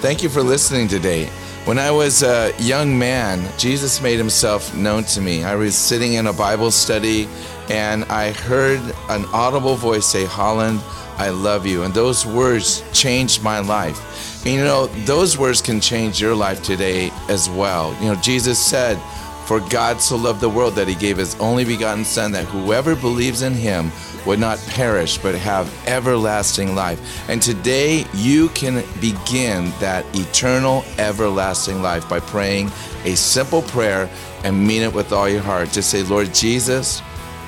Thank 0.00 0.22
you 0.22 0.28
for 0.28 0.44
listening 0.44 0.86
today. 0.86 1.26
When 1.64 1.76
I 1.76 1.90
was 1.90 2.22
a 2.22 2.54
young 2.60 2.96
man, 2.96 3.50
Jesus 3.58 4.00
made 4.00 4.16
himself 4.16 4.72
known 4.72 5.02
to 5.04 5.20
me. 5.20 5.42
I 5.42 5.56
was 5.56 5.74
sitting 5.74 6.14
in 6.14 6.28
a 6.28 6.32
Bible 6.32 6.70
study 6.70 7.28
and 7.68 8.04
I 8.04 8.30
heard 8.30 8.78
an 9.08 9.24
audible 9.32 9.74
voice 9.74 10.06
say, 10.06 10.24
Holland, 10.24 10.80
I 11.16 11.30
love 11.30 11.66
you. 11.66 11.82
And 11.82 11.92
those 11.92 12.24
words 12.24 12.84
changed 12.92 13.42
my 13.42 13.58
life. 13.58 14.46
And 14.46 14.54
you 14.54 14.62
know, 14.62 14.86
those 15.04 15.36
words 15.36 15.60
can 15.60 15.80
change 15.80 16.20
your 16.20 16.36
life 16.36 16.62
today 16.62 17.10
as 17.28 17.50
well. 17.50 17.92
You 18.00 18.14
know, 18.14 18.20
Jesus 18.20 18.64
said, 18.64 18.98
For 19.46 19.58
God 19.68 20.00
so 20.00 20.14
loved 20.16 20.40
the 20.40 20.48
world 20.48 20.76
that 20.76 20.86
he 20.86 20.94
gave 20.94 21.16
his 21.16 21.34
only 21.40 21.64
begotten 21.64 22.04
Son, 22.04 22.30
that 22.32 22.44
whoever 22.44 22.94
believes 22.94 23.42
in 23.42 23.52
him 23.52 23.90
would 24.28 24.38
not 24.38 24.58
perish 24.68 25.16
but 25.16 25.34
have 25.34 25.66
everlasting 25.88 26.74
life. 26.74 27.00
And 27.30 27.40
today 27.40 28.04
you 28.12 28.50
can 28.50 28.84
begin 29.00 29.70
that 29.80 30.04
eternal, 30.14 30.84
everlasting 30.98 31.80
life 31.80 32.06
by 32.10 32.20
praying 32.20 32.70
a 33.06 33.16
simple 33.16 33.62
prayer 33.62 34.06
and 34.44 34.66
mean 34.68 34.82
it 34.82 34.92
with 34.92 35.12
all 35.12 35.30
your 35.30 35.40
heart. 35.40 35.72
Just 35.72 35.88
say, 35.88 36.02
Lord 36.02 36.34
Jesus, 36.34 37.00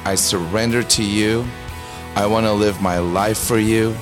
I 0.06 0.14
surrender 0.14 0.82
to 0.82 1.04
you. 1.04 1.44
I 2.16 2.24
want 2.24 2.46
to 2.46 2.52
live 2.52 2.80
my 2.80 2.98
life 2.98 3.38
for 3.38 3.58
you. 3.58 3.92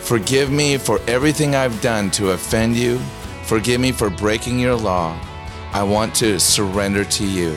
Forgive 0.00 0.50
me 0.50 0.76
for 0.76 0.98
everything 1.06 1.54
I've 1.54 1.80
done 1.80 2.10
to 2.12 2.32
offend 2.32 2.74
you. 2.74 2.98
Forgive 3.44 3.80
me 3.80 3.92
for 3.92 4.10
breaking 4.10 4.58
your 4.58 4.74
law. 4.74 5.16
I 5.72 5.84
want 5.84 6.16
to 6.16 6.40
surrender 6.40 7.04
to 7.04 7.24
you. 7.24 7.54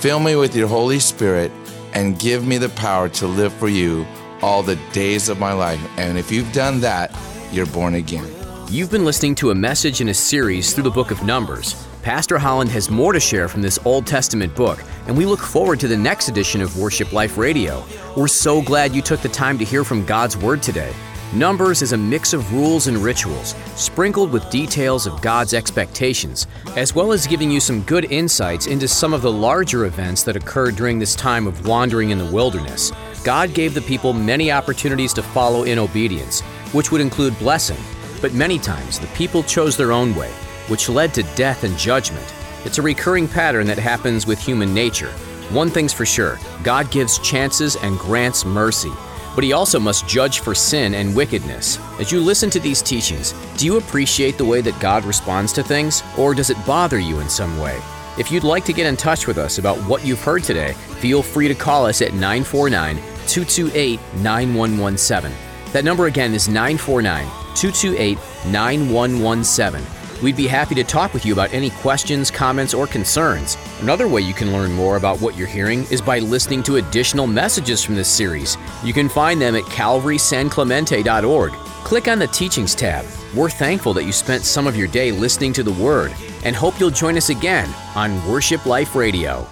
Fill 0.00 0.20
me 0.20 0.36
with 0.36 0.54
your 0.54 0.68
Holy 0.68 0.98
Spirit 0.98 1.50
and 1.94 2.18
give 2.18 2.46
me 2.46 2.58
the 2.58 2.68
power 2.68 3.08
to 3.08 3.26
live 3.26 3.54
for 3.54 3.68
you 3.68 4.06
all 4.42 4.62
the 4.62 4.76
days 4.92 5.28
of 5.28 5.38
my 5.38 5.52
life. 5.52 5.80
And 5.96 6.18
if 6.18 6.30
you've 6.30 6.52
done 6.52 6.80
that, 6.80 7.16
you're 7.52 7.66
born 7.66 7.94
again. 7.94 8.26
You've 8.70 8.90
been 8.90 9.04
listening 9.04 9.34
to 9.36 9.50
a 9.50 9.54
message 9.54 10.00
in 10.00 10.10
a 10.10 10.14
series 10.14 10.74
through 10.74 10.84
the 10.84 10.90
book 10.90 11.10
of 11.10 11.22
Numbers. 11.22 11.86
Pastor 12.02 12.38
Holland 12.38 12.70
has 12.70 12.90
more 12.90 13.12
to 13.12 13.20
share 13.20 13.48
from 13.48 13.62
this 13.62 13.78
Old 13.84 14.06
Testament 14.06 14.54
book, 14.54 14.82
and 15.06 15.16
we 15.16 15.26
look 15.26 15.40
forward 15.40 15.80
to 15.80 15.88
the 15.88 15.96
next 15.96 16.28
edition 16.28 16.60
of 16.60 16.78
Worship 16.78 17.12
Life 17.12 17.36
Radio. 17.36 17.84
We're 18.16 18.28
so 18.28 18.62
glad 18.62 18.94
you 18.94 19.02
took 19.02 19.20
the 19.20 19.28
time 19.28 19.58
to 19.58 19.64
hear 19.64 19.84
from 19.84 20.04
God's 20.04 20.36
Word 20.36 20.62
today. 20.62 20.92
Numbers 21.34 21.82
is 21.82 21.92
a 21.92 21.96
mix 21.98 22.32
of 22.32 22.54
rules 22.54 22.86
and 22.86 22.96
rituals, 22.96 23.54
sprinkled 23.76 24.32
with 24.32 24.48
details 24.48 25.06
of 25.06 25.20
God's 25.20 25.52
expectations, 25.52 26.46
as 26.76 26.94
well 26.94 27.12
as 27.12 27.26
giving 27.26 27.50
you 27.50 27.60
some 27.60 27.82
good 27.82 28.10
insights 28.10 28.66
into 28.66 28.88
some 28.88 29.12
of 29.12 29.20
the 29.20 29.30
larger 29.30 29.84
events 29.84 30.22
that 30.22 30.36
occurred 30.36 30.76
during 30.76 30.98
this 30.98 31.14
time 31.14 31.46
of 31.46 31.66
wandering 31.66 32.08
in 32.10 32.18
the 32.18 32.32
wilderness. 32.32 32.92
God 33.24 33.54
gave 33.54 33.74
the 33.74 33.80
people 33.82 34.12
many 34.12 34.50
opportunities 34.50 35.12
to 35.14 35.22
follow 35.22 35.64
in 35.64 35.78
obedience, 35.78 36.40
which 36.72 36.90
would 36.92 37.00
include 37.00 37.38
blessing, 37.38 37.78
but 38.20 38.32
many 38.32 38.58
times 38.58 38.98
the 38.98 39.06
people 39.08 39.42
chose 39.42 39.76
their 39.76 39.92
own 39.92 40.14
way, 40.14 40.30
which 40.68 40.88
led 40.88 41.12
to 41.14 41.22
death 41.34 41.64
and 41.64 41.76
judgment. 41.76 42.34
It's 42.64 42.78
a 42.78 42.82
recurring 42.82 43.28
pattern 43.28 43.66
that 43.68 43.78
happens 43.78 44.26
with 44.26 44.38
human 44.40 44.74
nature. 44.74 45.10
One 45.50 45.70
thing's 45.70 45.92
for 45.92 46.04
sure 46.04 46.38
God 46.62 46.90
gives 46.90 47.18
chances 47.20 47.76
and 47.76 47.98
grants 47.98 48.44
mercy. 48.44 48.92
but 49.38 49.44
he 49.44 49.52
also 49.52 49.78
must 49.78 50.08
judge 50.08 50.40
for 50.40 50.52
sin 50.52 50.94
and 50.94 51.14
wickedness. 51.14 51.78
As 52.00 52.10
you 52.10 52.20
listen 52.20 52.50
to 52.50 52.58
these 52.58 52.82
teachings, 52.82 53.34
do 53.56 53.66
you 53.66 53.76
appreciate 53.76 54.36
the 54.36 54.44
way 54.44 54.60
that 54.62 54.80
God 54.80 55.04
responds 55.04 55.52
to 55.52 55.62
things, 55.62 56.02
or 56.16 56.34
does 56.34 56.50
it 56.50 56.66
bother 56.66 56.98
you 56.98 57.20
in 57.20 57.28
some 57.28 57.56
way? 57.56 57.80
If 58.18 58.32
you'd 58.32 58.42
like 58.42 58.64
to 58.64 58.72
get 58.72 58.86
in 58.86 58.96
touch 58.96 59.28
with 59.28 59.38
us 59.38 59.58
about 59.58 59.76
what 59.88 60.04
you've 60.04 60.20
heard 60.20 60.42
today, 60.42 60.72
feel 61.00 61.22
free 61.22 61.46
to 61.46 61.54
call 61.54 61.86
us 61.86 62.02
at 62.02 62.14
949 62.14 62.96
228 62.96 64.00
9117. 64.16 65.32
That 65.72 65.84
number 65.84 66.06
again 66.06 66.34
is 66.34 66.48
949 66.48 67.24
228 67.54 68.18
9117. 68.50 69.80
We'd 70.20 70.36
be 70.36 70.48
happy 70.48 70.74
to 70.74 70.82
talk 70.82 71.14
with 71.14 71.24
you 71.24 71.32
about 71.32 71.54
any 71.54 71.70
questions, 71.70 72.28
comments, 72.28 72.74
or 72.74 72.88
concerns. 72.88 73.56
Another 73.82 74.08
way 74.08 74.20
you 74.22 74.34
can 74.34 74.52
learn 74.52 74.72
more 74.72 74.96
about 74.96 75.20
what 75.20 75.36
you're 75.36 75.46
hearing 75.46 75.84
is 75.92 76.00
by 76.00 76.18
listening 76.18 76.64
to 76.64 76.76
additional 76.76 77.28
messages 77.28 77.84
from 77.84 77.94
this 77.94 78.08
series. 78.08 78.56
You 78.82 78.92
can 78.92 79.08
find 79.08 79.40
them 79.40 79.54
at 79.54 79.62
calvarysanclemente.org. 79.64 81.52
Click 81.52 82.08
on 82.08 82.18
the 82.18 82.26
Teachings 82.26 82.74
tab. 82.74 83.06
We're 83.32 83.48
thankful 83.48 83.94
that 83.94 84.04
you 84.04 84.12
spent 84.12 84.42
some 84.42 84.66
of 84.66 84.76
your 84.76 84.88
day 84.88 85.12
listening 85.12 85.52
to 85.52 85.62
the 85.62 85.72
Word 85.72 86.12
and 86.48 86.56
hope 86.56 86.80
you'll 86.80 86.90
join 86.90 87.18
us 87.18 87.28
again 87.28 87.68
on 87.94 88.26
Worship 88.26 88.64
Life 88.64 88.96
Radio. 88.96 89.46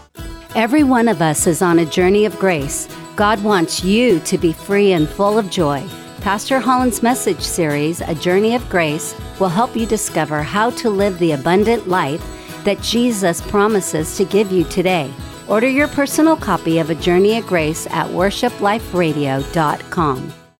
Every 0.55 0.83
one 0.83 1.09
of 1.09 1.21
us 1.21 1.47
is 1.47 1.61
on 1.61 1.79
a 1.79 1.85
journey 1.85 2.25
of 2.25 2.39
grace. 2.39 2.89
God 3.17 3.45
wants 3.45 3.85
you 3.85 4.19
to 4.21 4.39
be 4.39 4.55
free 4.55 4.93
and 4.93 5.07
full 5.07 5.39
of 5.39 5.51
joy. 5.51 5.87
Pastor 6.23 6.59
Holland's 6.59 7.03
message 7.03 7.43
series, 7.43 8.01
A 8.01 8.15
Journey 8.15 8.55
of 8.55 8.67
Grace, 8.71 9.15
will 9.39 9.51
help 9.51 9.77
you 9.77 9.85
discover 9.85 10.43
how 10.43 10.71
to 10.71 10.89
live 10.89 11.19
the 11.19 11.33
abundant 11.33 11.87
life 11.87 12.25
that 12.65 12.81
Jesus 12.81 13.43
promises 13.43 14.17
to 14.17 14.25
give 14.25 14.51
you 14.51 14.65
today. 14.65 15.13
Order 15.49 15.69
your 15.69 15.89
personal 15.89 16.37
copy 16.37 16.79
of 16.79 16.89
A 16.89 16.95
Journey 16.95 17.37
of 17.37 17.47
Grace 17.47 17.87
at 17.89 18.09
worshipliferadio.com. 18.09 20.33